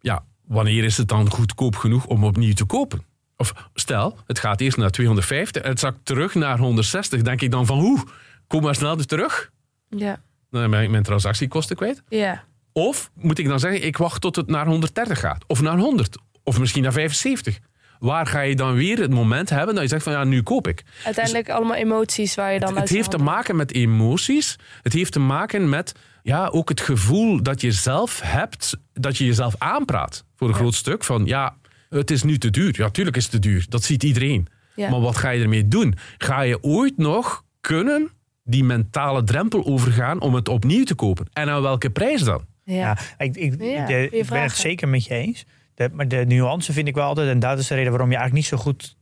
[0.01, 3.05] Ja, wanneer is het dan goedkoop genoeg om opnieuw te kopen?
[3.37, 7.23] Of stel, het gaat eerst naar 250 en het zakt terug naar 160.
[7.23, 8.05] Denk ik dan van, hoe?
[8.47, 9.51] Kom maar snel terug.
[9.89, 10.23] Ja.
[10.51, 12.03] Dan ben ik mijn transactiekosten kwijt.
[12.09, 12.45] Ja.
[12.73, 15.45] Of moet ik dan zeggen, ik wacht tot het naar 130 gaat.
[15.47, 16.17] Of naar 100.
[16.43, 17.59] Of misschien naar 75.
[18.03, 20.69] Waar ga je dan weer het moment hebben dat je zegt van, ja, nu koop
[20.69, 20.83] ik.
[21.05, 24.59] Uiteindelijk allemaal emoties waar je dan Het, uit het heeft te maken met emoties.
[24.83, 29.25] Het heeft te maken met ja, ook het gevoel dat je zelf hebt, dat je
[29.25, 30.25] jezelf aanpraat.
[30.37, 31.57] Voor een groot stuk van ja,
[31.89, 32.75] het is nu te duur.
[32.77, 33.67] Ja, tuurlijk is het te duur.
[33.69, 34.47] Dat ziet iedereen.
[34.75, 34.91] Ja.
[34.91, 35.95] Maar wat ga je ermee doen?
[36.19, 38.11] Ga je ooit nog kunnen
[38.45, 41.27] die mentale drempel overgaan om het opnieuw te kopen?
[41.33, 42.45] En aan welke prijs dan?
[42.65, 42.75] Ja.
[42.75, 45.45] Ja, ik, ik, Ja, de- goeie ik ben het zeker met je eens.
[45.93, 48.51] Maar de nuance vind ik wel altijd, en dat is de reden waarom je eigenlijk
[48.51, 48.97] niet zo goed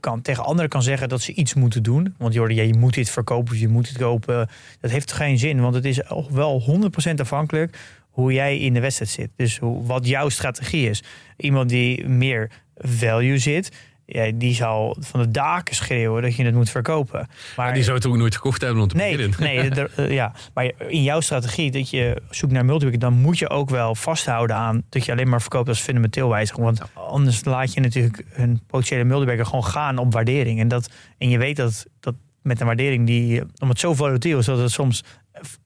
[0.00, 2.14] kan, tegen anderen kan zeggen dat ze iets moeten doen.
[2.18, 4.48] Want je moet dit verkopen je moet het kopen.
[4.80, 6.00] Dat heeft geen zin, want het is
[6.30, 6.62] wel
[7.10, 7.78] 100% afhankelijk
[8.10, 9.30] hoe jij in de wedstrijd zit.
[9.36, 11.02] Dus hoe, wat jouw strategie is.
[11.36, 13.70] Iemand die meer value zit,
[14.12, 17.28] ja, die zal van de daken schreeuwen dat je het moet verkopen.
[17.56, 19.40] Maar Die zou het ook nooit gekocht hebben om te Nee, beginnen.
[19.86, 20.32] nee er- ja.
[20.54, 24.56] maar in jouw strategie dat je zoekt naar multiplier, dan moet je ook wel vasthouden
[24.56, 26.64] aan dat je alleen maar verkoopt als fundamenteel wijziging.
[26.64, 30.60] Want anders laat je natuurlijk een potentiële multiplier gewoon gaan op waardering.
[30.60, 33.94] En, dat, en je weet dat, dat met een waardering die, eh, om het zo
[33.94, 35.04] volatiel is, dat het soms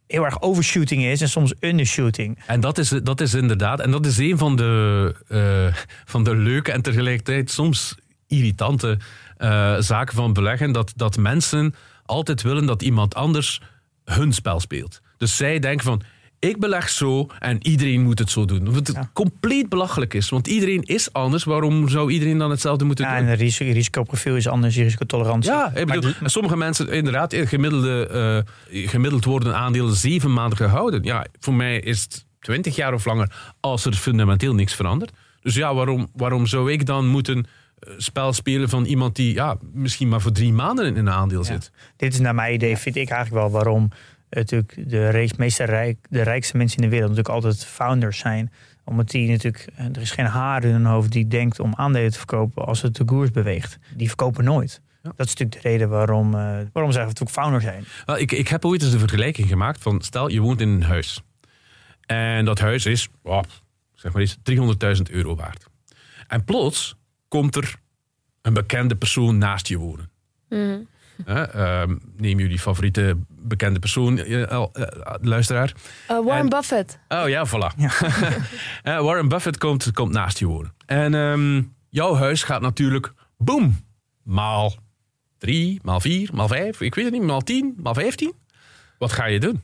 [0.06, 2.38] heel erg overshooting is en soms undershooting.
[2.46, 5.74] En dat is, dat is inderdaad, en dat is een van de, eh,
[6.04, 7.94] van de leuke en tegelijkertijd soms
[8.26, 8.98] irritante
[9.36, 10.72] eh, zaken van beleggen.
[10.72, 11.74] Dat, dat mensen
[12.04, 13.60] altijd willen dat iemand anders
[14.04, 15.00] hun spel speelt.
[15.16, 16.02] Dus zij denken van,
[16.38, 18.72] ik beleg zo en iedereen moet het zo doen.
[18.72, 19.10] Wat Ja.
[19.12, 21.44] compleet belachelijk is, want iedereen is anders.
[21.44, 23.24] Waarom zou iedereen dan hetzelfde moeten Ja, doen?
[23.24, 25.50] en het risico, risicoprofiel is anders, je risicotolerantie.
[25.52, 28.06] Ja, ik bedoel, Maar- sommige mensen, inderdaad, in gemiddelde,
[28.70, 31.02] eh, gemiddeld worden aandelen zeven maanden gehouden.
[31.02, 35.12] Ja, voor mij is het twintig jaar of langer als er fundamenteel niks verandert.
[35.40, 37.42] Dus ja, waarom, waarom zou ik dan moeten eh,
[37.96, 41.70] spel spelen van iemand die ja, misschien maar voor drie maanden in een aandeel zit?
[41.96, 43.90] Dit is naar mijn idee, vind ik eigenlijk wel waarom
[44.30, 48.52] natuurlijk de reeks- meeste rijk, de rijkste mensen in de wereld natuurlijk altijd founders zijn.
[48.84, 52.10] Omdat die natuurlijk, eh, er is geen haar in hun hoofd die denkt om aandelen
[52.10, 53.78] te verkopen als het de koers beweegt.
[53.96, 54.80] Die verkopen nooit.
[55.02, 55.12] Ja.
[55.16, 56.40] Dat is natuurlijk de reden waarom, eh,
[56.72, 57.84] waarom ze eigenlijk founder zijn.
[58.04, 60.82] Wel, ik, ik heb ooit eens de vergelijking gemaakt van, stel je woont in een
[60.82, 61.22] huis.
[62.06, 63.42] En dat huis is, oh,
[63.94, 65.66] zeg maar eens, 300.000 euro waard.
[66.26, 66.96] En plots
[67.28, 67.76] komt er
[68.42, 70.10] een bekende persoon naast je wonen.
[71.24, 74.86] Hè, ehm, neem jullie favoriete bekende persoon, eh, eh, eh,
[75.20, 75.72] luisteraar.
[76.10, 76.98] Uh, Warren En- Buffett.
[77.08, 77.74] Oh ja, voilà.
[78.82, 80.74] Eh, Warren Buffett komt, komt naast je wonen.
[80.86, 83.80] En ehm, jouw huis gaat natuurlijk, boom,
[84.22, 84.74] maal
[85.38, 88.32] drie, maal vier, maal vijf, ik weet het niet, maal tien, maal vijftien.
[88.98, 89.62] Wat ga je doen?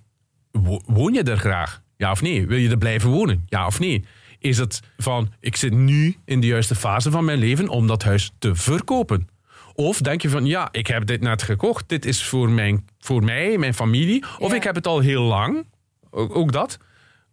[0.50, 1.82] Wo- Woon je er graag?
[1.96, 2.46] Ja of nee?
[2.46, 3.42] Wil je er blijven wonen?
[3.48, 4.04] Ja of nee?
[4.42, 8.02] Is het van, ik zit nu in de juiste fase van mijn leven om dat
[8.02, 9.28] huis te verkopen?
[9.74, 11.88] Of denk je van, ja, ik heb dit net gekocht.
[11.88, 14.24] Dit is voor, mijn, voor mij, mijn familie.
[14.38, 14.56] Of Ja.
[14.56, 15.66] ik heb het al heel lang.
[16.10, 16.78] Ook, ook dat.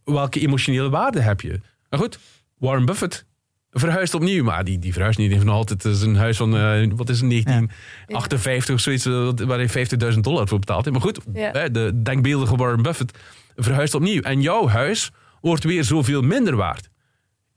[0.04, 1.60] Welke emotionele waarde heb je?
[1.90, 2.20] Maar goed,
[2.58, 3.26] Warren Buffett
[3.72, 4.44] verhuist opnieuw.
[4.44, 5.84] Maar die, die verhuist niet van altijd.
[5.84, 9.06] Het is een huis van, eh, wat is het, 1958 of zoiets,
[9.46, 9.70] waar hij
[10.14, 10.98] 50.000 dollar voor betaald heeft.
[10.98, 11.70] Maar goed, Ja.
[11.70, 13.18] de denkbeeldige Warren Buffett
[13.56, 14.22] verhuist opnieuw.
[14.22, 16.90] En jouw huis wordt weer zoveel minder waard.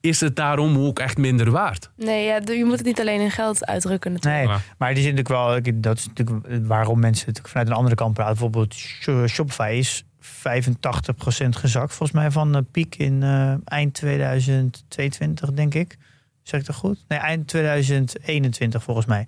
[0.03, 1.90] Is het daarom ook echt minder waard?
[1.96, 4.44] Nee, ja, je moet het niet alleen in geld uitdrukken natuurlijk.
[4.44, 4.61] Nee, Ja.
[4.78, 5.80] maar die zit natuurlijk wel.
[5.82, 8.32] Dat is natuurlijk waarom mensen natuurlijk vanuit een andere kant praten.
[8.32, 15.53] Bijvoorbeeld Sh- Shopify is 85% gezakt, volgens mij, van de piek in eh, eind 2022,
[15.53, 15.96] denk ik.
[16.42, 17.05] Zeg ik dat goed?
[17.09, 19.26] Nee, eind 2021 volgens mij.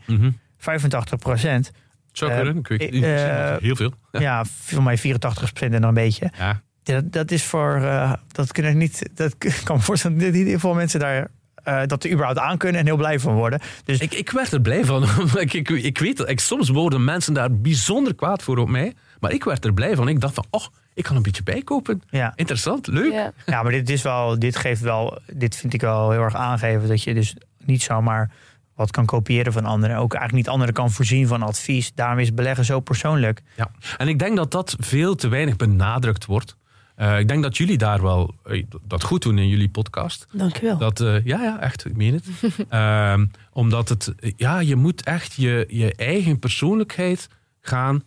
[0.59, 1.71] 85 procent.
[2.13, 2.63] Zou Eh, kunnen.
[3.03, 3.93] Eh, eh, maar heel veel.
[4.13, 4.21] Ja.
[4.21, 6.31] Ja, voor mij 84 procent en nog een beetje.
[6.39, 6.63] Ja.
[6.85, 7.75] Dat, dat is voor.
[7.75, 9.09] eh, dat kunnen niet.
[9.15, 11.29] Dat kan me voorstellen dat niet heel veel mensen daar.
[11.55, 13.61] eh, dat er überhaupt aan kunnen en heel blij van worden.
[13.85, 15.03] Dus Ik, ik werd er blij van.
[15.21, 18.69] omdat ik, ik, ik weet dat ik, soms worden mensen daar bijzonder kwaad voor op
[18.69, 18.95] mij.
[19.21, 20.09] Maar ik werd er blij van.
[20.09, 20.65] Ik dacht van, oh,
[20.95, 22.03] ik kan een beetje bijkopen.
[22.11, 22.33] ja.
[22.37, 23.13] Interessant, leuk.
[23.13, 23.33] Ja.
[23.47, 26.89] Ja, maar dit is wel, dit geeft wel, dit vind ik wel heel erg aangeven
[26.89, 28.31] dat je dus niet zomaar
[28.75, 29.97] wat kan kopiëren van anderen.
[29.97, 31.93] Ook eigenlijk niet anderen kan voorzien van advies.
[31.95, 33.43] Daarom is beleggen zo persoonlijk.
[33.57, 33.71] Ja.
[33.97, 36.57] En ik denk dat dat veel te weinig benadrukt wordt.
[36.95, 40.27] Eh, ik denk dat jullie daar wel eh, dat goed doen in jullie podcast.
[40.33, 40.79] Dankjewel.
[40.79, 42.27] Dat, eh, ja, ja, echt, ik meen het.
[42.69, 47.29] Ehm, omdat het, ja, je moet echt je, je eigen persoonlijkheid
[47.61, 48.03] gaan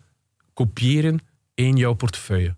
[0.54, 1.20] kopiëren
[1.54, 2.56] in jouw portefeuille.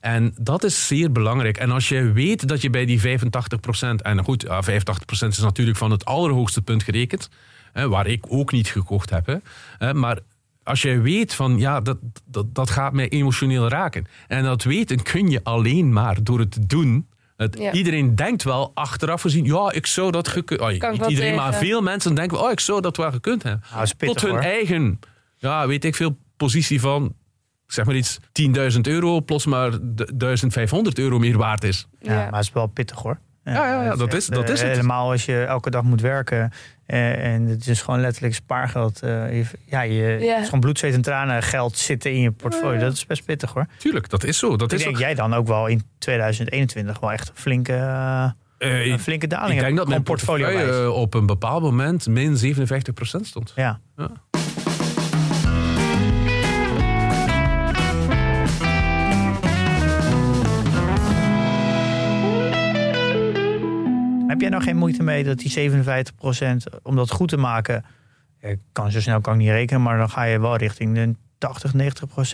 [0.00, 1.56] En dat is zeer belangrijk.
[1.56, 5.78] En als je weet dat je bij die 85%, en goed, ja, 85% is natuurlijk
[5.78, 7.28] van het allerhoogste punt gerekend,
[7.72, 9.40] hè, waar ik ook niet gekocht heb.
[9.78, 10.18] Hè, maar
[10.64, 14.06] als je weet van, ja, dat, dat, dat gaat mij emotioneel raken.
[14.28, 17.06] En dat weten kun je alleen maar door het te doen.
[17.36, 17.72] Het, Ja.
[17.72, 21.82] Iedereen denkt wel achteraf gezien, ja, ik zou dat gekund oh, Niet iedereen, maar veel
[21.82, 23.62] mensen denken, oh, ik zou dat wel gekund hebben.
[23.96, 24.40] Pittig, Tot hun hoor.
[24.40, 24.98] eigen,
[25.36, 27.14] ja, weet ik veel, positie van,
[27.66, 28.18] zeg maar iets,
[28.74, 31.86] 10.000 euro plus maar de- 1500 euro meer waard is.
[32.00, 32.18] Ja, Ja.
[32.18, 33.18] maar het is wel pittig hoor.
[33.44, 34.70] Ja, ja, ja, dat is- dat eh, is het.
[34.70, 36.52] Helemaal als je elke dag moet werken.
[36.86, 39.02] eh, en het is gewoon letterlijk spaargeld.
[39.02, 40.30] eh, ja, je, Ja.
[40.32, 42.78] het is gewoon bloed, zweet en tranen geld zitten in je portfolio.
[42.80, 43.66] Dat is best pittig hoor.
[43.78, 44.56] Tuurlijk, dat is zo.
[44.56, 48.24] Dat Ik is denk jij dan ook wel in 2021 wel echt een flinke, eh,
[48.58, 52.36] Eh, een flinke daling ik denk dat mijn portfolio eh, op een bepaald moment min
[52.36, 53.52] 57% stond.
[53.56, 53.80] Ja.
[53.96, 54.10] Ja.
[64.52, 67.84] Nou geen moeite mee dat die 57% om dat goed te maken...
[68.40, 71.14] Ik kan zo snel kan ik niet rekenen, maar dan ga je wel richting de
[71.38, 71.72] 80,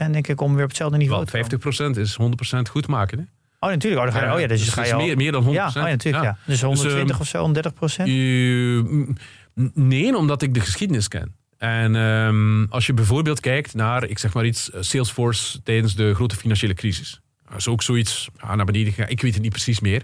[0.06, 0.40] 90% denk ik...
[0.40, 1.96] om weer op hetzelfde niveau te komen.
[1.96, 2.18] 50% is
[2.56, 3.18] 100% goed maken.
[3.18, 3.24] Hè?
[3.60, 4.06] Oh, natuurlijk.
[4.06, 5.46] Oh, dan ga je, oh ja, dus, dus ga je al- meer, meer dan 100%.
[5.46, 6.24] Ja, oh, ja, natuurlijk.
[6.24, 6.38] Ja.
[6.46, 8.08] Dus 120 ehm, of zo, 130 procent?
[8.08, 9.16] Eh, mm,
[9.74, 11.34] nee, omdat ik de geschiedenis ken.
[11.58, 16.14] En ehm, als je bijvoorbeeld kijkt naar, ik zeg maar iets, eh, Salesforce tijdens de
[16.14, 17.20] grote financiële crisis.
[17.48, 19.10] Dat is ook zoiets ja, naar beneden gegaan.
[19.10, 20.02] Ik weet het niet precies meer.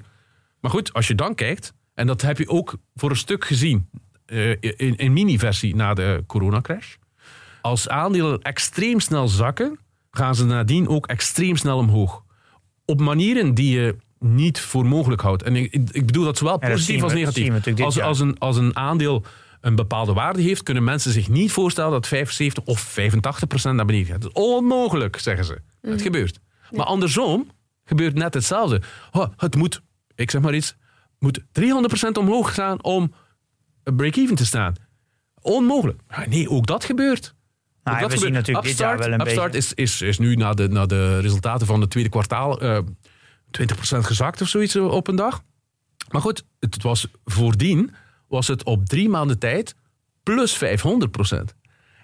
[0.60, 3.88] Maar goed, als je dan kijkt, en dat heb je ook voor een stuk gezien
[4.26, 6.94] eh, in, in mini-versie na de coronacrash.
[7.60, 9.78] Als aandelen extreem snel zakken,
[10.10, 12.22] gaan ze nadien ook extreem snel omhoog.
[12.84, 15.42] Op manieren die je niet voor mogelijk houdt.
[15.42, 17.80] En ik, ik bedoel dat zowel dat positief we- als negatief.
[17.80, 19.24] als, als, een, als een aandeel
[19.60, 23.84] een bepaalde waarde heeft, kunnen mensen zich niet voorstellen dat 75 of 85 procent naar
[23.86, 24.22] beneden gaat.
[24.22, 25.60] Dat is onmogelijk, zeggen ze.
[25.80, 26.40] Het gebeurt.
[26.70, 27.50] Maar andersom
[27.84, 28.82] gebeurt net hetzelfde.
[29.12, 29.82] Oh, het moet,
[30.14, 30.76] ik zeg maar iets,
[31.24, 33.12] moet 300 procent omhoog gaan om
[33.82, 34.74] break-even te staan.
[35.40, 36.00] Onmogelijk.
[36.28, 37.34] Nee, ook dat gebeurt.
[37.84, 39.74] Nou, dat we zien natuurlijk dit jaar wel een Upstart beetje...
[39.74, 42.78] is, is, is nu na de, na de resultaten van het tweede kwartaal eh
[43.62, 43.64] 20%
[43.98, 45.42] gezakt of zoiets eh, op een dag.
[46.10, 47.94] Maar goed, het was voordien
[48.28, 49.74] was het op drie maanden tijd
[50.22, 50.64] plus 500%.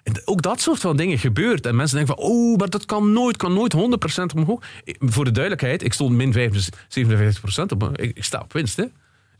[0.03, 1.65] En ook dat soort van dingen gebeurt.
[1.65, 3.77] En mensen denken van, oh, maar dat kan nooit, kan nooit 100%
[4.35, 4.63] omhoog.
[4.99, 6.37] Voor de duidelijkheid, ik stond min 57%
[7.67, 7.97] op.
[7.97, 8.85] Ik, ik sta op winst, hè.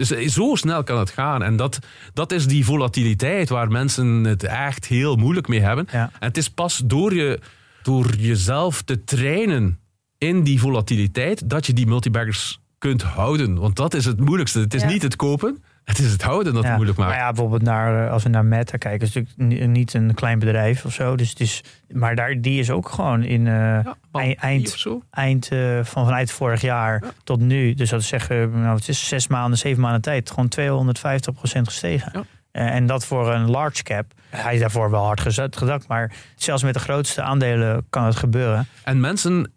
[0.07, 1.43] Dus zo snel kan het gaan.
[1.43, 1.79] En dat,
[2.13, 5.87] dat is die volatiliteit waar mensen het echt heel moeilijk mee hebben.
[5.91, 6.11] Ja.
[6.19, 7.39] En het is pas door, je,
[7.83, 9.79] door jezelf te trainen
[10.17, 13.59] in die volatiliteit dat je die multibaggers kunt houden.
[13.59, 14.59] Want dat is het moeilijkste.
[14.59, 14.87] Het is Ja.
[14.87, 16.75] niet het kopen, het is het houden dat het Ja.
[16.75, 17.09] moeilijk maakt.
[17.11, 20.13] Maar ja, bijvoorbeeld naar, eh, als we naar Meta kijken, is natuurlijk ni- niet een
[20.13, 21.15] klein bedrijf of zo.
[21.15, 21.63] Dus het is,
[21.93, 24.77] maar daar, die is ook gewoon in eh, Ja, bal eind,
[25.11, 27.11] eind, eh, van vanuit vorig jaar Ja.
[27.23, 27.73] tot nu.
[27.73, 32.25] Dus dat is zeggen, nou, het is zes maanden, zeven maanden tijd, gewoon 250% gestegen.
[32.51, 34.05] En dat voor een large cap.
[34.29, 38.15] Hij is daarvoor wel hard gezet, gedakt, maar zelfs met de grootste aandelen kan het
[38.15, 38.67] gebeuren.
[38.83, 39.51] En mensen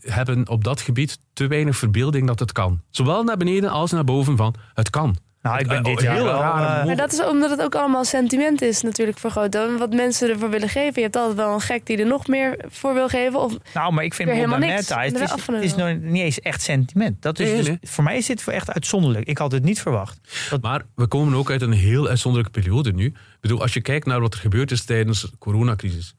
[0.00, 2.80] hebben op dat gebied te weinig verbeelding dat het kan.
[2.90, 5.16] Zowel naar beneden als naar boven van het kan.
[5.44, 6.86] Nou, ik ben dit oh, jaar heel wel, rare eh.
[6.86, 9.54] Maar dat is omdat het ook allemaal sentiment is natuurlijk vergroot.
[9.54, 10.92] En Wat mensen ervoor willen geven.
[10.94, 13.40] Je hebt altijd wel een gek die er nog meer voor wil geven.
[13.40, 14.72] Of Nou, maar ik vind Weer helemaal niks.
[14.72, 17.22] Meta, het is, het nog niet eens echt sentiment.
[17.22, 17.76] Dat is dus.
[17.82, 19.26] Voor mij is dit echt uitzonderlijk.
[19.26, 20.18] Ik had het niet verwacht.
[20.60, 23.06] Maar we komen ook uit een heel uitzonderlijke periode nu.
[23.06, 26.14] Ik bedoel, als je kijkt naar wat er gebeurd is tijdens de coronacrisis.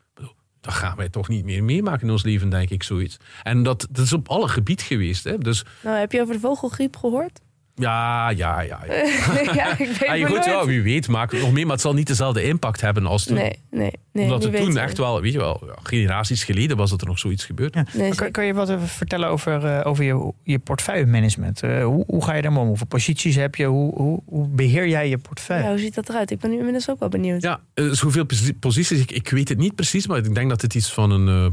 [0.62, 3.18] Dat gaan wij toch niet meer meemaken in ons leven, denk ik, zoiets.
[3.44, 5.24] En dat, dat is op alle gebied geweest.
[5.24, 5.38] Hè?
[5.38, 7.40] Dus nou, heb je over de vogelgriep gehoord?
[7.76, 8.80] Ja, ja, ja.
[8.88, 8.94] ja.
[9.54, 10.66] ja, ik weet Ah, het goed, ja, nooit.
[10.68, 13.36] wie weet maakt het nog mee, maar het zal niet dezelfde impact hebben als toen.
[13.36, 14.24] Nee, nee, nee.
[14.24, 17.20] Omdat het toen echt wel, weet je wel, ja, generaties geleden was dat er nog
[17.20, 17.74] zoiets gebeurd.
[17.74, 17.86] Ja.
[17.94, 21.62] Nee, kan, kan je wat even vertellen over, eh, over je, je portefeuillemanagement?
[21.64, 22.68] Eh, hoe, hoe ga je daarmee om?
[22.68, 23.66] Hoeveel posities heb je?
[23.66, 25.64] Hoe, hoe, hoe beheer jij je portefeuille?
[25.64, 26.32] Ja, hoe ziet dat eruit?
[26.32, 27.42] Ik ben nu inmiddels ook wel benieuwd.
[27.42, 30.50] Ja, eh, dus hoeveel posi- posities, ik, ik weet het niet precies, maar ik denk
[30.50, 31.52] dat het iets van een eh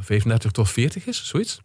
[0.00, 1.60] 35 tot 40 is, zoiets.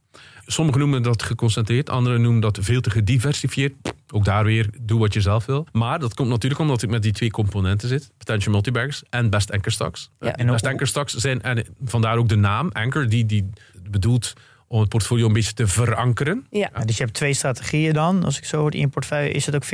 [0.52, 3.74] Sommigen noemen dat geconcentreerd, anderen noemen dat veel te gediversifieerd.
[4.14, 5.68] Ook daar weer, doe wat je zelf wil.
[5.72, 8.12] Maar dat komt natuurlijk omdat ik met die twee componenten zit.
[8.18, 10.10] Potential multibaggers en best anchor stocks.
[10.20, 10.36] Ja.
[10.36, 13.50] En best anchor stocks zijn, en vandaar ook de naam anchor, die, die
[13.90, 14.34] bedoelt
[14.68, 16.46] om het portfolio een beetje te verankeren.
[16.50, 16.70] Ja.
[16.76, 19.32] Ja, dus je hebt twee strategieën dan, als ik zo hoor, in je portefeuille.
[19.32, 19.68] Is het ook 50-50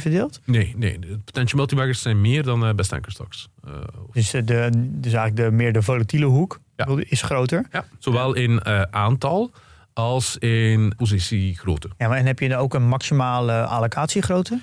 [0.00, 0.40] verdeeld?
[0.44, 3.48] Nee, nee, de potential multibaggers zijn meer dan eh, best anchor stocks.
[3.64, 3.72] Eh,
[4.12, 6.86] Dus, eh, de, dus eigenlijk de, meer de volatiele hoek Ja.
[6.98, 7.66] is groter.
[7.72, 9.52] ja, zowel in eh, aantal
[9.94, 11.88] als in positiegrootte.
[11.98, 14.58] Ja, maar en heb je dan ook een maximale allocatiegrootte?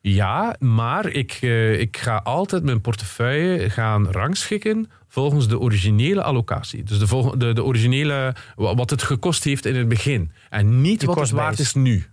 [0.00, 6.82] Ja, maar ik, eh, ik ga altijd mijn portefeuille gaan rangschikken volgens de originele allocatie.
[6.82, 10.30] Dus de, de, de originele, wa- wat het gekost heeft in het begin.
[10.50, 12.06] En niet Je wat het waard is nu.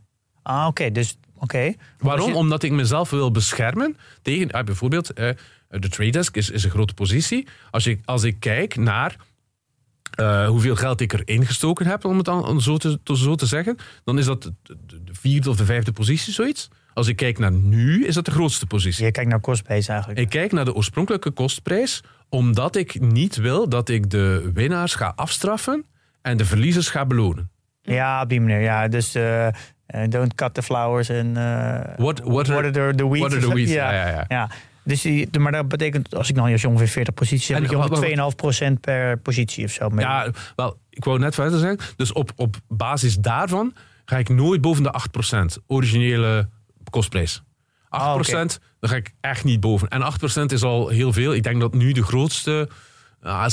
[0.43, 0.91] Ah, oké.
[0.91, 1.73] dus, oké.
[1.97, 2.29] Waarom?
[2.29, 5.29] Je- Omdat ik mezelf wil beschermen tegen, ah, bijvoorbeeld, eh,
[5.69, 7.47] de trade desk is, is een grote positie.
[7.71, 9.15] Als, ik als ik kijk naar
[10.11, 13.77] eh, hoeveel geld ik erin gestoken heb, om het dan zo te, zo te zeggen,
[14.03, 16.69] dan is dat de, de- de vierde of de vijfde positie, zoiets.
[16.93, 19.05] Als ik kijk naar nu, is dat de grootste positie.
[19.05, 20.19] Je kijkt naar kostbase eigenlijk.
[20.19, 25.13] Ik kijk naar de oorspronkelijke kostprijs, omdat ik niet wil dat ik de winnaars ga
[25.15, 25.85] afstraffen
[26.21, 27.49] en de verliezers ga belonen.
[27.81, 28.59] Ja, op die manier.
[28.59, 29.53] Ja, dus eh, eh,
[30.09, 33.19] don't cut the flowers en uh, What- what are- the, the weeds.
[33.19, 33.71] what are the weeds?
[33.81, 34.49] Ja, Ja, ja, ja.
[34.89, 37.69] Dus die, maar dat betekent, als ik dan als je ongeveer 40 posities heb, heb
[37.69, 39.89] je wat- ongeveer 2,5% per positie of zo.
[39.95, 41.79] Ja, wel, ik wou net verder zeggen.
[41.95, 43.73] Dus op, op basis daarvan
[44.05, 46.49] ga ik nooit boven de 8% originele
[46.89, 47.41] kostprijs.
[47.41, 47.43] 8%
[47.89, 48.47] Ah, oké.
[48.79, 49.87] dan ga ik echt niet boven.
[49.87, 51.33] En 8% is al heel veel.
[51.33, 52.69] Ik denk dat nu de grootste
[53.21, 53.47] ah,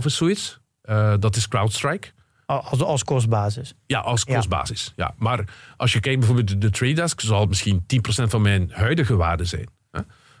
[0.00, 0.58] 6,5 is zoiets.
[0.82, 2.08] Eh, dat is CrowdStrike.
[2.46, 3.74] als, als kostbasis.
[3.86, 4.34] Ja, als Ja.
[4.34, 4.92] kostbasis.
[4.96, 5.14] Ja.
[5.16, 5.44] Maar
[5.76, 9.16] als je kijkt bijvoorbeeld de, de Trade Desk, zal het misschien 10% van mijn huidige
[9.16, 9.68] waarde zijn.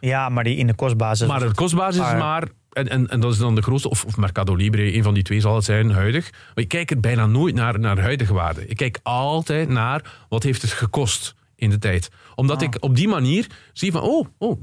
[0.00, 1.28] Ja, maar die in de kostbasis.
[1.28, 2.48] Maar de kostbasis is Maar- maar...
[2.72, 5.22] En, en, en dat is dan de grootste, of, of Mercado Libre, een van die
[5.22, 6.30] twee zal het zijn, huidig.
[6.32, 8.66] Maar ik kijk er bijna nooit naar, naar huidige waarde.
[8.66, 12.08] Ik kijk altijd naar wat heeft het gekost in de tijd.
[12.34, 12.62] Omdat Ah.
[12.62, 14.60] ik op die manier zie van, oh, oh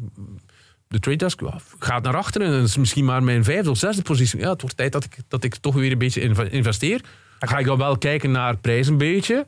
[0.87, 1.41] de trade desk
[1.79, 2.47] gaat naar achteren.
[2.47, 4.39] En dat is misschien maar mijn vijfde of zesde positie.
[4.39, 7.01] Ja, het wordt tijd dat ik, dat ik toch weer een beetje inv- investeer.
[7.39, 9.47] Dan ga ik dan wel kijken naar prijs een beetje.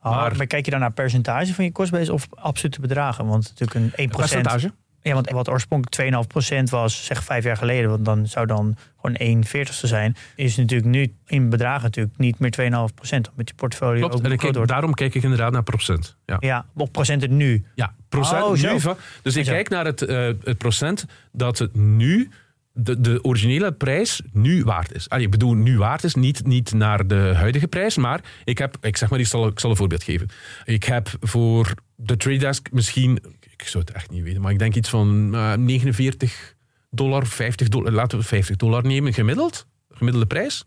[0.00, 3.26] Ah, maar, maar- kijk je dan naar percentage van je kostbase of absolute bedragen?
[3.26, 4.16] Want natuurlijk een 1%.
[4.16, 4.72] Percentage.
[5.06, 6.12] Ja, want wat oorspronkelijk
[6.56, 10.56] 2,5% was, zeg vijf jaar geleden, want dan zou dan gewoon 1 veertigste zijn, is
[10.56, 13.34] natuurlijk nu in bedragen natuurlijk niet meer 2,5%.
[13.34, 14.32] Met je portfolio Klopt.
[14.32, 16.16] ook En daarom kijk ik inderdaad naar procent.
[16.26, 16.36] Ja.
[16.40, 17.64] Ja, op procenten nu.
[17.74, 19.52] Ja, procent Oh, nu van- Dus ik Zo.
[19.52, 22.28] kijk naar het, eh, het procent dat het nu,
[22.72, 25.08] de, de originele prijs, nu waard is.
[25.08, 28.76] Ah, ik bedoel, nu waard is, niet, niet naar de huidige prijs, maar ik heb,
[28.80, 30.28] ik zeg maar, ik zal, ik zal een voorbeeld geven.
[30.64, 33.18] Ik heb voor de trade desk misschien,
[33.56, 36.54] ik zou het echt niet weten, maar ik denk iets van eh, 49
[36.90, 40.64] dollar, 50 dollar, laten we 50 dollar nemen, gemiddeld, gemiddelde prijs,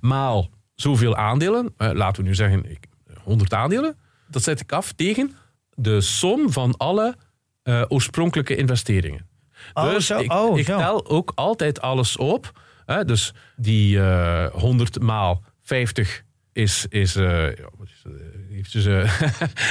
[0.00, 2.86] maal zoveel aandelen, eh, laten we nu zeggen ik-
[3.22, 3.96] 100 aandelen,
[4.28, 5.36] dat zet ik af tegen
[5.74, 7.16] de som van alle
[7.62, 9.28] eh, oorspronkelijke investeringen.
[9.74, 10.18] Oh, dus zo.
[10.18, 12.60] ik, Oh, ik tel ook altijd alles op.
[12.84, 16.22] Hè, dus die eh 100 maal 50
[16.58, 16.86] is...
[16.88, 19.20] is, wat is het, eh,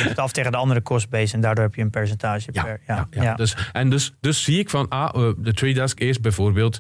[0.09, 2.81] Het af tegen de andere kostbase en daardoor heb je een percentage ja, per.
[2.88, 3.35] ja, ja.
[3.35, 6.79] Dus, en dus, dus zie ik van, ah, de trade desk is bijvoorbeeld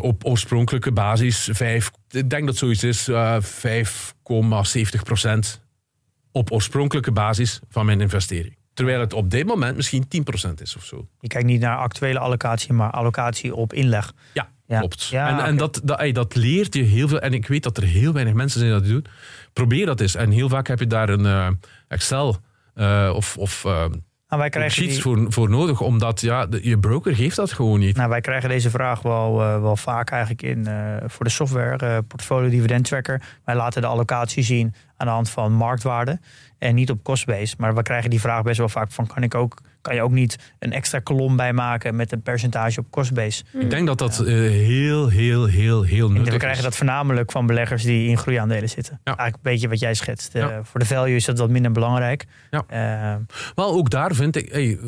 [0.00, 5.60] op oorspronkelijke basis 5, ik denk dat zoiets is, eh 5,70 procent
[6.32, 8.56] op oorspronkelijke basis van mijn investering.
[8.76, 11.06] Terwijl het op dit moment misschien 10 procent is of zo.
[11.20, 14.12] Je kijkt niet naar actuele allocatie, maar allocatie op inleg.
[14.34, 14.78] Ja, Ja.
[14.78, 15.06] klopt.
[15.06, 17.20] Ja, en en dat, dat, ey, dat leert je heel veel.
[17.20, 19.04] En ik weet dat er heel weinig mensen zijn die dat doen.
[19.52, 20.14] Probeer dat eens.
[20.14, 21.48] En heel vaak heb je daar een eh,
[21.88, 22.36] Excel
[22.74, 23.64] eh, of, of
[24.28, 27.52] Nou, wij, krijgen sheets die- voor, voor nodig, omdat ja, de- je broker geeft dat
[27.52, 27.96] gewoon niet.
[27.96, 30.68] nou, wij krijgen deze vraag wel, wel vaak eigenlijk in
[31.06, 33.22] voor de software, portfolio dividend tracker.
[33.44, 36.20] Wij laten de allocatie zien aan de hand van marktwaarde
[36.58, 37.54] en niet op costbase.
[37.58, 40.10] Maar we krijgen die vraag best wel vaak van kan ik ook kan je ook
[40.10, 43.44] niet een extra kolom bijmaken met een percentage op costbase?
[43.58, 46.64] Ik denk dat dat eh, heel, heel, heel, heel nuttig we krijgen is.
[46.64, 49.00] dat voornamelijk van beleggers die in groeiaandelen zitten.
[49.04, 49.16] Ja.
[49.16, 50.34] Eigenlijk een beetje wat jij schetst.
[50.34, 50.58] Eh.
[50.62, 52.26] Voor de value is dat wat minder belangrijk.
[52.50, 52.64] Ja.
[52.66, 53.16] Eh,
[53.54, 54.52] Wel, ook daar vind ik...
[54.52, 54.78] hey,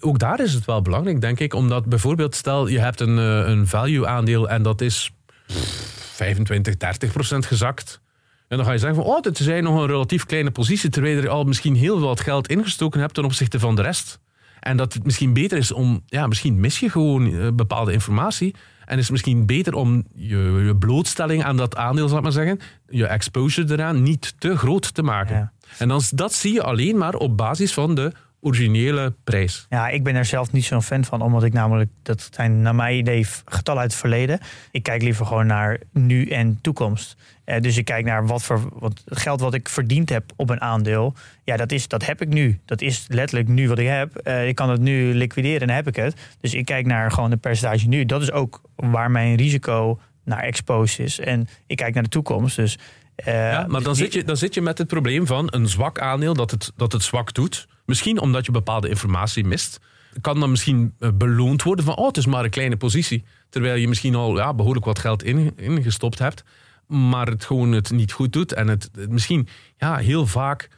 [0.00, 1.54] ook daar is het wel belangrijk, denk ik.
[1.54, 5.12] Omdat bijvoorbeeld, stel je hebt een, een value aandeel en dat is
[5.46, 8.00] pff, 25, 30 procent gezakt.
[8.48, 11.16] En dan ga je zeggen van, oh, dit is nog een relatief kleine positie, terwijl
[11.16, 14.18] je er al misschien heel wat geld ingestoken hebt ten opzichte van de rest.
[14.60, 18.54] En dat het misschien beter is om, ja, misschien mis je gewoon eh, bepaalde informatie.
[18.84, 22.32] En is het misschien beter om je, je blootstelling aan dat aandeel, zal ik maar
[22.32, 25.36] zeggen, je exposure eraan niet te groot te maken.
[25.36, 25.52] Ja.
[25.78, 29.66] En dan, dat zie je alleen maar op basis van de originele prijs.
[29.68, 32.74] Ja, ik ben er zelf niet zo'n fan van, omdat ik namelijk, dat zijn naar
[32.74, 34.38] mijn idee getallen uit het verleden.
[34.70, 37.16] Ik kijk liever gewoon naar nu en toekomst.
[37.46, 40.50] Eh, dus ik kijk naar wat voor wat het geld wat ik verdiend heb op
[40.50, 41.14] een aandeel.
[41.44, 42.60] Ja, dat, is, dat heb ik nu.
[42.64, 44.16] Dat is letterlijk nu wat ik heb.
[44.16, 46.14] Eh, ik kan het nu liquideren en dan heb ik het.
[46.40, 48.04] Dus ik kijk naar gewoon de percentage nu.
[48.04, 51.18] Dat is ook waar mijn risico naar exposed is.
[51.20, 52.56] En ik kijk naar de toekomst.
[52.56, 52.78] Dus,
[53.16, 55.68] eh, Ja, maar dan die- zit, je, dan zit je met het probleem van een
[55.68, 57.68] zwak aandeel dat het, dat het zwak doet.
[57.84, 59.80] Misschien omdat je bepaalde informatie mist.
[60.20, 63.24] Kan dan misschien beloond worden van, oh, het is maar een kleine positie.
[63.48, 66.44] Terwijl je misschien al ja, behoorlijk wat geld in, ingestopt hebt.
[66.86, 68.52] Maar het gewoon het niet goed doet.
[68.52, 70.68] En het, het misschien, ja, heel vaak...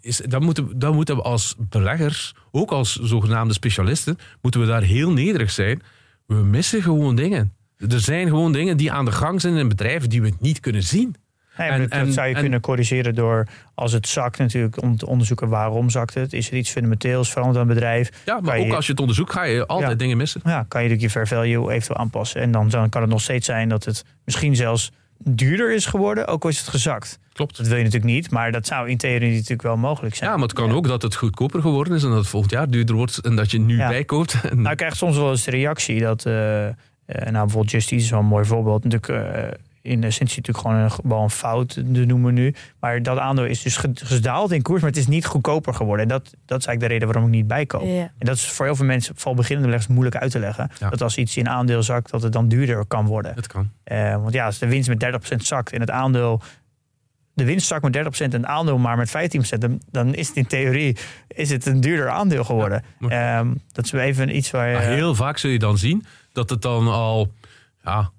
[0.00, 4.82] Is, dan, moeten, dan moeten we als beleggers, ook als zogenaamde specialisten, moeten we daar
[4.82, 5.82] heel nederig zijn.
[6.26, 7.52] We missen gewoon dingen.
[7.76, 10.82] Er zijn gewoon dingen die aan de gang zijn in bedrijven die we niet kunnen
[10.82, 11.14] zien.
[11.56, 15.06] Nee, En- dat, zou je en- kunnen corrigeren door, als het zakt natuurlijk, om te
[15.06, 16.32] onderzoeken waarom zakt het.
[16.32, 18.10] Is er iets fundamenteels veranderd aan het bedrijf?
[18.24, 19.96] Ja, maar Kan ook je- als je het onderzoekt, ga je altijd Ja.
[19.96, 20.40] dingen missen.
[20.44, 22.40] Ja, kan je natuurlijk je fair value eventueel aanpassen.
[22.40, 24.90] En dan, dan kan het nog steeds zijn dat het misschien zelfs
[25.24, 27.18] duurder is geworden, ook al is het gezakt.
[27.32, 27.56] Klopt.
[27.56, 30.30] Dat wil je natuurlijk niet, maar dat zou in theorie natuurlijk wel mogelijk zijn.
[30.30, 32.70] Ja, maar het kan ook dat het goedkoper geworden is en dat het volgend jaar
[32.70, 33.88] duurder wordt en dat je nu Ja.
[33.88, 34.36] bijkoopt.
[34.42, 36.74] En- Nou, ik krijg soms wel eens de reactie dat, eh, eh,
[37.06, 38.84] nou bijvoorbeeld Justice is wel een mooi voorbeeld.
[38.84, 39.48] Natuurlijk, eh,
[39.82, 42.54] in essentie natuurlijk gewoon een, wel een fout te noemen nu.
[42.80, 46.02] Maar dat aandeel is dus ge- gedaald in koers, maar het is niet goedkoper geworden.
[46.02, 47.82] En dat, dat is eigenlijk de reden waarom ik niet bijkoop.
[47.82, 47.88] Ja.
[48.18, 50.70] En dat is voor heel veel mensen, vooral beginnende beleggers, moeilijk uit te leggen.
[50.78, 50.90] Ja.
[50.90, 53.34] Dat als iets in aandeel zakt, dat het dan duurder kan worden.
[53.34, 53.70] het kan.
[53.84, 55.00] Eh, want ja, als de winst met
[55.32, 56.40] 30% zakt en het aandeel.
[57.34, 59.08] De winst zakt met 30% en het aandeel maar met
[59.56, 59.58] 15%.
[59.58, 60.96] Dan, dan is het in theorie
[61.28, 62.82] is het een duurder aandeel geworden.
[62.98, 64.74] Ja, Ehm, dat is even iets waar je.
[64.74, 67.32] Maar heel vaak zul je dan zien dat het dan al
[67.84, 68.10] ja,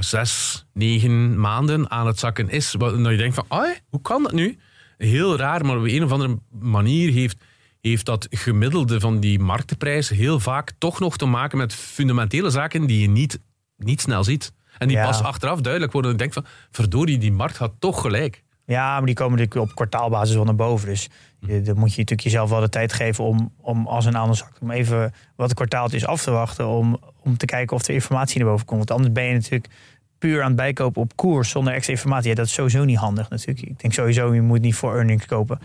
[0.00, 2.70] zes, negen maanden aan het zakken is.
[2.78, 4.58] Dat je denkt van, "Ai, hoe kan dat nu?
[4.98, 7.36] Heel raar, maar op een of andere manier heeft,
[7.80, 12.86] heeft dat gemiddelde van die marktprijs heel vaak toch nog te maken met fundamentele zaken
[12.86, 13.40] die je niet,
[13.76, 14.52] niet snel ziet.
[14.78, 15.04] En die Ja.
[15.04, 16.10] pas achteraf duidelijk worden.
[16.10, 18.42] En je denkt van, verdorie, die markt had toch gelijk.
[18.66, 20.88] Ja, maar die komen natuurlijk op kwartaalbasis wel naar boven.
[20.88, 21.08] Dus
[21.40, 24.36] je, dan moet je natuurlijk jezelf wel de tijd geven om, om als een ander
[24.36, 26.66] zakt, om even wat het kwartaaltje is af te wachten.
[26.66, 28.78] Om, om te kijken of er informatie naar boven komt.
[28.78, 29.72] Want anders ben je natuurlijk
[30.18, 32.28] puur aan het bijkopen op koers zonder extra informatie.
[32.28, 33.66] Ja, dat is sowieso niet handig natuurlijk.
[33.66, 35.58] Ik denk sowieso, je moet niet voor earnings kopen.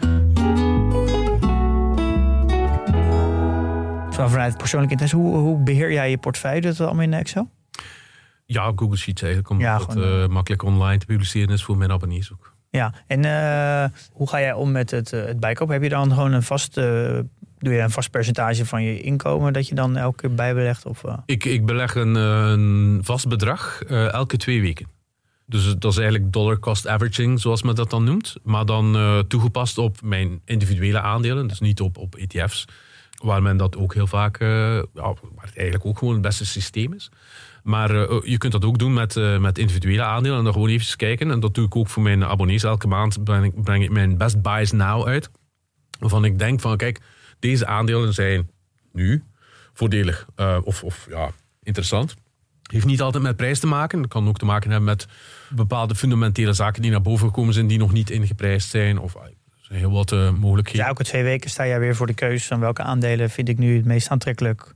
[4.10, 6.62] Vanuit persoonlijk interesse, hoe, hoe beheer jij je portefeuille?
[6.62, 7.50] Dat allemaal in Excel?
[8.46, 11.78] Ja, Google Sheets eigenlijk, omdat Ja, het gewoon, eh, makkelijk online te publiceren is voor
[11.78, 12.56] mijn abonnees ook.
[12.76, 15.74] Ja, en eh, hoe ga jij om met het, eh, het bijkopen?
[15.74, 17.20] Heb je dan gewoon een vast, eh,
[17.66, 20.86] doe je een vast percentage van je inkomen dat je dan elke keer bijbelegt?
[20.86, 21.18] Of, eh?
[21.26, 24.88] Ik, ik beleg een, eh, vast bedrag eh, elke twee weken.
[25.46, 28.36] Dus dat is eigenlijk dollar cost averaging, zoals men dat dan noemt.
[28.44, 32.66] Maar dan toegepast op mijn individuele aandelen, dus niet op, op ETF's.
[33.24, 36.94] Waar men dat ook heel vaak, ja, waar het eigenlijk ook gewoon het beste systeem
[36.94, 37.10] is.
[37.64, 40.98] Maar eh, je kunt dat ook doen met, met individuele aandelen en dan gewoon even
[40.98, 41.32] kijken.
[41.32, 42.64] En dat doe ik ook voor mijn abonnees.
[42.64, 45.30] Elke maand breng ik, breng ik mijn best buys now uit.
[46.00, 47.00] Waarvan ik denk van, kijk,
[47.48, 48.50] deze aandelen zijn
[48.94, 49.24] nu
[49.74, 51.30] voordelig eh, of, of ja,
[51.64, 52.16] interessant.
[52.72, 54.00] Heeft niet altijd met prijs te maken.
[54.00, 55.08] Het kan ook te maken hebben met
[55.50, 59.00] bepaalde fundamentele zaken die naar boven gekomen zijn, die nog niet ingeprijsd zijn.
[59.00, 59.32] Of ah, er
[59.62, 60.86] zijn heel wat eh, mogelijkheden.
[60.86, 63.76] elke twee weken sta jij weer voor de keuze van welke aandelen vind ik nu
[63.76, 64.74] het meest aantrekkelijk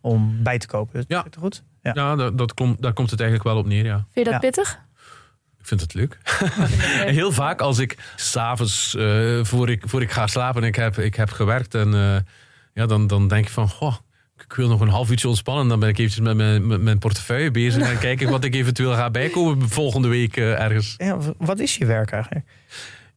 [0.00, 0.94] om bij te kopen.
[0.94, 1.26] Dat Ja.
[1.38, 1.62] goed?
[1.82, 1.90] Ja.
[1.94, 3.96] Ja, dat, dat komt, daar komt het eigenlijk wel op neer, ja.
[3.96, 4.38] Vind je dat Ja.
[4.38, 4.78] pittig?
[5.68, 6.18] Ik vind het leuk.
[7.18, 11.14] Heel vaak als ik s'avonds, eh voor, ik, voor ik ga slapen, ik heb, ik
[11.14, 12.16] heb gewerkt en eh,
[12.74, 13.94] ja, dan, dan denk ik van, goh,
[14.44, 15.68] ik wil nog een half uurtje ontspannen.
[15.68, 18.54] Dan ben ik eventjes met mijn, met mijn portefeuille bezig en kijk ik wat ik
[18.54, 20.94] eventueel ga bijkomen volgende week eh, ergens.
[20.96, 22.46] Ja, wat is je werk eigenlijk?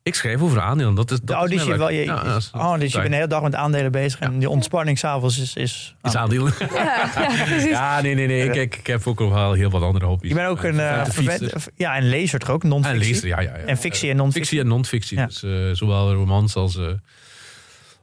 [0.04, 0.96] Ik schrijf over aandelen.
[0.96, 3.10] Dat is, dat oh, is dus wel, je, Ja, dat is- oh, dus je bent
[3.10, 4.20] de hele dag met aandelen bezig.
[4.20, 5.56] En die ontspanning s'avonds is...
[5.56, 6.54] is, is aandelen.
[6.74, 7.70] Ja, ja, precies.
[7.70, 8.50] Ja, nee, nee, nee.
[8.50, 10.30] Kijk, ik heb ook wel heel wat andere hobby's.
[10.30, 10.80] Je bent ook een...
[10.80, 11.64] eh, vervent- fietser.
[11.76, 12.64] ja, en lezer toch ook?
[12.64, 13.12] En Non-fictie?
[13.14, 13.64] lezer, ja, ja, ja.
[13.66, 14.42] En fictie en non-fictie?
[14.44, 15.18] Fictie en non-fictie.
[15.18, 15.26] Ja.
[15.26, 16.86] Dus eh, zowel romans als, eh,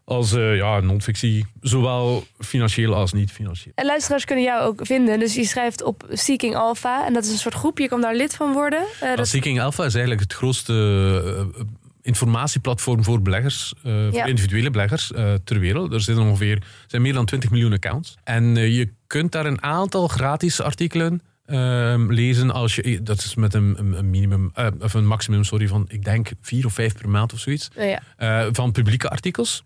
[0.04, 1.46] als eh, ja, non-fictie.
[1.60, 3.72] Zowel financieel als niet financieel.
[3.76, 5.18] En luisteraars kunnen jou ook vinden.
[5.18, 7.06] Dus je schrijft op Seeking Alpha.
[7.06, 7.78] En dat is een soort groep.
[7.78, 8.82] Je kan daar lid van worden.
[9.00, 10.72] Eh, Dat Seeking Alpha is eigenlijk het grootste
[12.08, 14.10] informatieplatform voor beleggers, eh, Ja.
[14.10, 15.92] voor individuele beleggers eh, ter wereld.
[15.92, 18.14] Er zitten ongeveer er zijn meer dan 20 miljoen accounts.
[18.24, 23.34] En eh, je kunt daar een aantal gratis artikelen ehm, lezen als je dat is
[23.34, 27.08] met een, een- minimum of een maximum sorry van ik denk vier of vijf per
[27.08, 28.48] maand of zoiets ja.
[28.52, 29.64] van publieke artikels.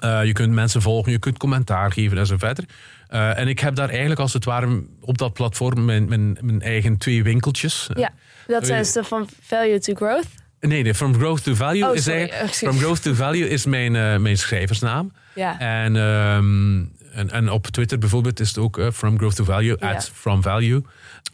[0.00, 2.64] Je kunt mensen volgen, je kunt commentaar geven en zo verder.
[3.08, 6.96] En ik heb daar eigenlijk als het ware op dat platform mijn, mijn, mijn eigen
[6.96, 7.88] twee winkeltjes.
[7.94, 8.12] ja,
[8.46, 10.28] dat zijn ze van Value to Growth.
[10.60, 12.56] Nee, nee, From Growth to Value Oh, is Excuus.
[12.56, 15.12] From Growth to Value is mijn, eh, mijn schrijversnaam.
[15.34, 15.58] Ja.
[15.58, 16.78] En, ehm,
[17.18, 19.92] en, en op Twitter bijvoorbeeld is het ook eh, From Growth to Value, Ja.
[19.92, 20.82] at From Value.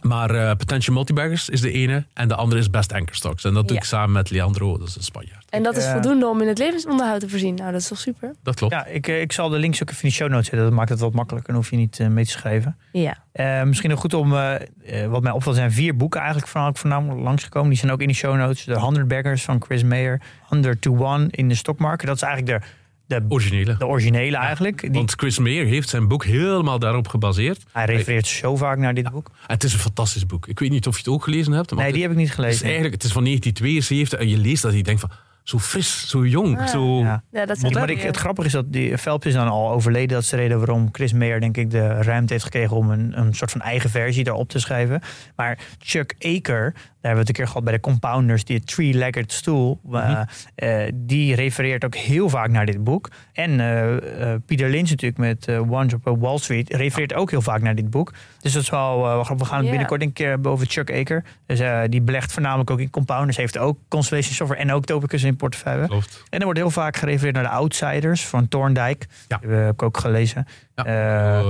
[0.02, 3.44] Maar eh, Potential Multibaggers is de ene en de andere is Best Anchor Stocks.
[3.44, 3.82] En dat doe Ja.
[3.82, 5.44] ik samen met Leandro, dat is een Spanjaard.
[5.50, 7.54] En dat is eh, voldoende om in het levensonderhoud te voorzien.
[7.54, 8.34] Nou, dat is toch super?
[8.42, 8.72] Dat klopt.
[8.72, 10.64] Ja, ik, eh, ik zal de links ook even in de show notes zetten.
[10.68, 11.52] Dat maakt het wat makkelijker.
[11.52, 12.76] Dan hoef je niet mee te schrijven.
[12.92, 13.16] Ja.
[13.32, 14.30] Eh, misschien nog goed om,
[15.08, 17.68] wat mij opvalt, zijn vier boeken eigenlijk voornamelijk, voornamelijk langsgekomen.
[17.68, 18.64] Die zijn ook in de show notes.
[18.64, 22.06] De 100 Baggers van Chris Mayer, 100 to 1 in de stockmarket.
[22.06, 22.66] Dat is eigenlijk de,
[23.06, 23.76] de, Originele.
[23.78, 24.88] de originele eigenlijk.
[24.92, 27.62] Want Chris Mayer heeft zijn boek helemaal daarop gebaseerd.
[27.72, 29.30] hij refereert zo vaak naar dit boek.
[29.46, 30.46] Het is een fantastisch boek.
[30.46, 31.70] Ik weet niet of je het ook gelezen hebt.
[31.70, 32.64] Maar Nee, het- die heb ik niet het is gelezen.
[32.64, 35.10] eigenlijk het is van 1972 en je leest dat en je denkt van
[35.42, 36.66] zo fris, zo jong, Ah.
[36.66, 36.98] zo...
[36.98, 37.22] Ja.
[37.32, 40.08] Ja, dat zijn Maar ik, het grappige is dat die Phelps is dan al overleden.
[40.08, 43.18] Dat is de reden waarom Chris Mayer denk ik de ruimte heeft gekregen om een,
[43.18, 45.00] een soort van eigen versie daarop te schrijven.
[45.36, 46.74] Maar Chuck Aker,
[47.06, 50.20] hebben we het een keer gehad bij de Compounders, die three-legged stoel, eh,
[50.54, 53.08] eh, die refereert ook heel vaak naar dit boek.
[53.32, 57.62] En eh, eh, Peter Lynch natuurlijk met Once Upon Wall Street refereert ook heel vaak
[57.62, 58.12] naar dit boek.
[58.40, 61.24] Dus dat is wel, we gaan het binnenkort een keer hebben over Chuck Aker.
[61.46, 65.36] Dus, die belegt voornamelijk ook in Compounders, heeft ook Constellation Software en ook Topicus in
[65.36, 65.86] portefeuille.
[65.86, 66.24] Klopt.
[66.30, 69.06] En er wordt heel vaak gerefereerd naar de Outsiders van Thorndike.
[69.28, 69.38] Ja.
[69.38, 70.46] Die heb ik ook gelezen.
[70.74, 70.84] Ja,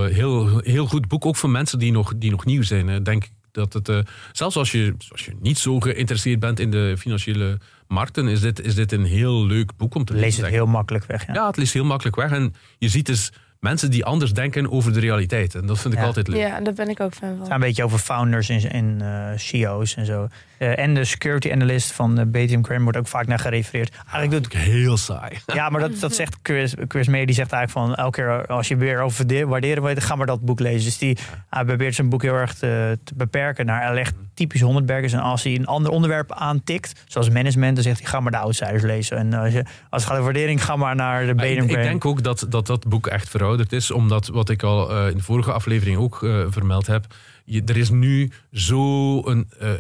[0.05, 3.03] heel, heel goed boek, ook voor mensen die nog, die nog nieuw zijn.
[3.03, 3.99] denk ik dat het, eh,
[4.33, 8.61] zelfs als je, als je niet zo geïnteresseerd bent in de financiële markten, is dit,
[8.61, 10.29] is dit een heel leuk boek om te lezen.
[10.29, 11.27] Lees het heel makkelijk weg.
[11.27, 11.35] Ja.
[11.35, 12.31] Ja, het leest heel makkelijk weg.
[12.31, 13.33] En je ziet dus
[13.69, 15.55] mensen die anders denken over de realiteit.
[15.55, 16.07] En dat vind ik Ja.
[16.07, 16.39] altijd leuk.
[16.41, 17.55] Ja, daar ben ik ook fan Het gaat van.
[17.57, 20.29] een beetje over founders en, en eh, CEO's en zo.
[20.59, 23.91] Eh, en de security analyst van uh, BTM Crane wordt ook vaak naar gerefereerd.
[24.13, 25.39] Eigenlijk doet is heel saai.
[25.47, 27.07] Ja, maar dat, dat zegt Chris, Chris.
[27.07, 30.15] Die zegt eigenlijk van elke keer als je weer over waarde- waarderen wil, dan ga
[30.17, 30.85] maar dat boek lezen.
[30.85, 31.17] Dus die
[31.51, 35.13] hij probeert zijn boek heel erg te, te beperken naar echt typisch honderdbergers.
[35.13, 38.39] En als hij een ander onderwerp aantikt, zoals management, dan zegt hij ga maar de
[38.39, 39.17] outsiders lezen.
[39.17, 41.83] En als, je, als het gaat over waardering, ga maar naar de BTM Ik, ik
[41.83, 45.17] denk ook dat, dat dat boek echt verouderd is, omdat wat ik al eh, in
[45.17, 47.07] de vorige aflevering ook eh, vermeld heb.
[47.45, 49.71] Je, er is nu zo een, eh,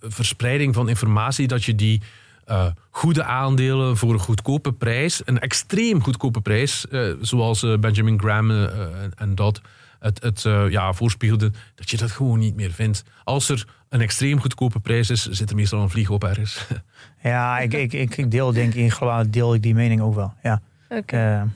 [0.00, 2.00] verspreiding van informatie dat je die
[2.44, 8.50] eh, goede aandelen voor een goedkope prijs, een extreem goedkope prijs, eh, zoals Benjamin Graham
[8.50, 9.60] en, en dat
[9.98, 13.04] het, het ja, voorspiegelde, dat je dat gewoon niet meer vindt.
[13.24, 16.66] Als er een extreem goedkope prijs is, zit er meestal een vlieg op ergens.
[17.22, 20.34] Ja, ik, ik, ik, deel denk ik, geloof, deel ik die mening ook wel.
[20.42, 20.60] Ja.
[20.88, 21.48] Oké.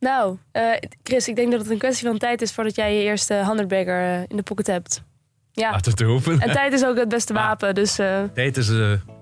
[0.00, 0.72] Nou, eh,
[1.02, 4.00] Chris, ik denk dat het een kwestie van tijd is voordat jij je eerste handbagger
[4.00, 5.02] eh, in de pocket hebt.
[5.58, 6.40] Ja, Laten we het hopen.
[6.40, 8.74] en tijd is ook het beste wapen, dus eh, Tijd is eh,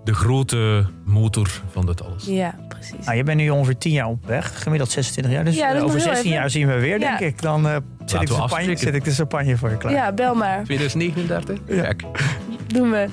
[0.04, 2.24] de grote motor van dit alles.
[2.26, 3.04] ja, precies.
[3.04, 5.44] Nou, je bent nu ongeveer 10 jaar op weg, gemiddeld 26 jaar.
[5.44, 6.40] Dus Ja, dat eh, over nog heel 16 even.
[6.40, 7.16] jaar zien we weer, Ja.
[7.16, 7.42] denk ik.
[7.42, 8.78] Dan eh, zet, ik de we champagne, afspreken.
[8.78, 9.92] zet ik de champagne voor je klaar.
[9.92, 10.64] Ja, bel maar.
[10.64, 11.58] 2039?
[11.66, 12.02] Kijk.
[12.66, 13.06] Doen we.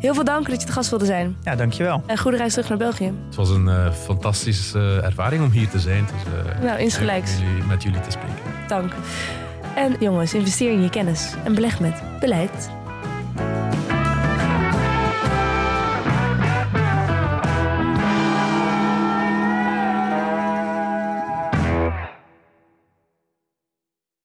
[0.00, 1.36] Heel veel dank dat je te gast wilde zijn.
[1.42, 2.02] Ja, dankjewel.
[2.06, 3.12] En goede reis terug naar België.
[3.26, 6.04] Het was een fantastische eh, ervaring om hier te zijn.
[6.04, 7.36] Dus, eh, Nou, insgelijks.
[7.38, 8.42] om jullie- met jullie te spreken.
[8.68, 8.92] Dank.
[9.76, 12.70] En jongens, investeer in je kennis en beleg met beleid.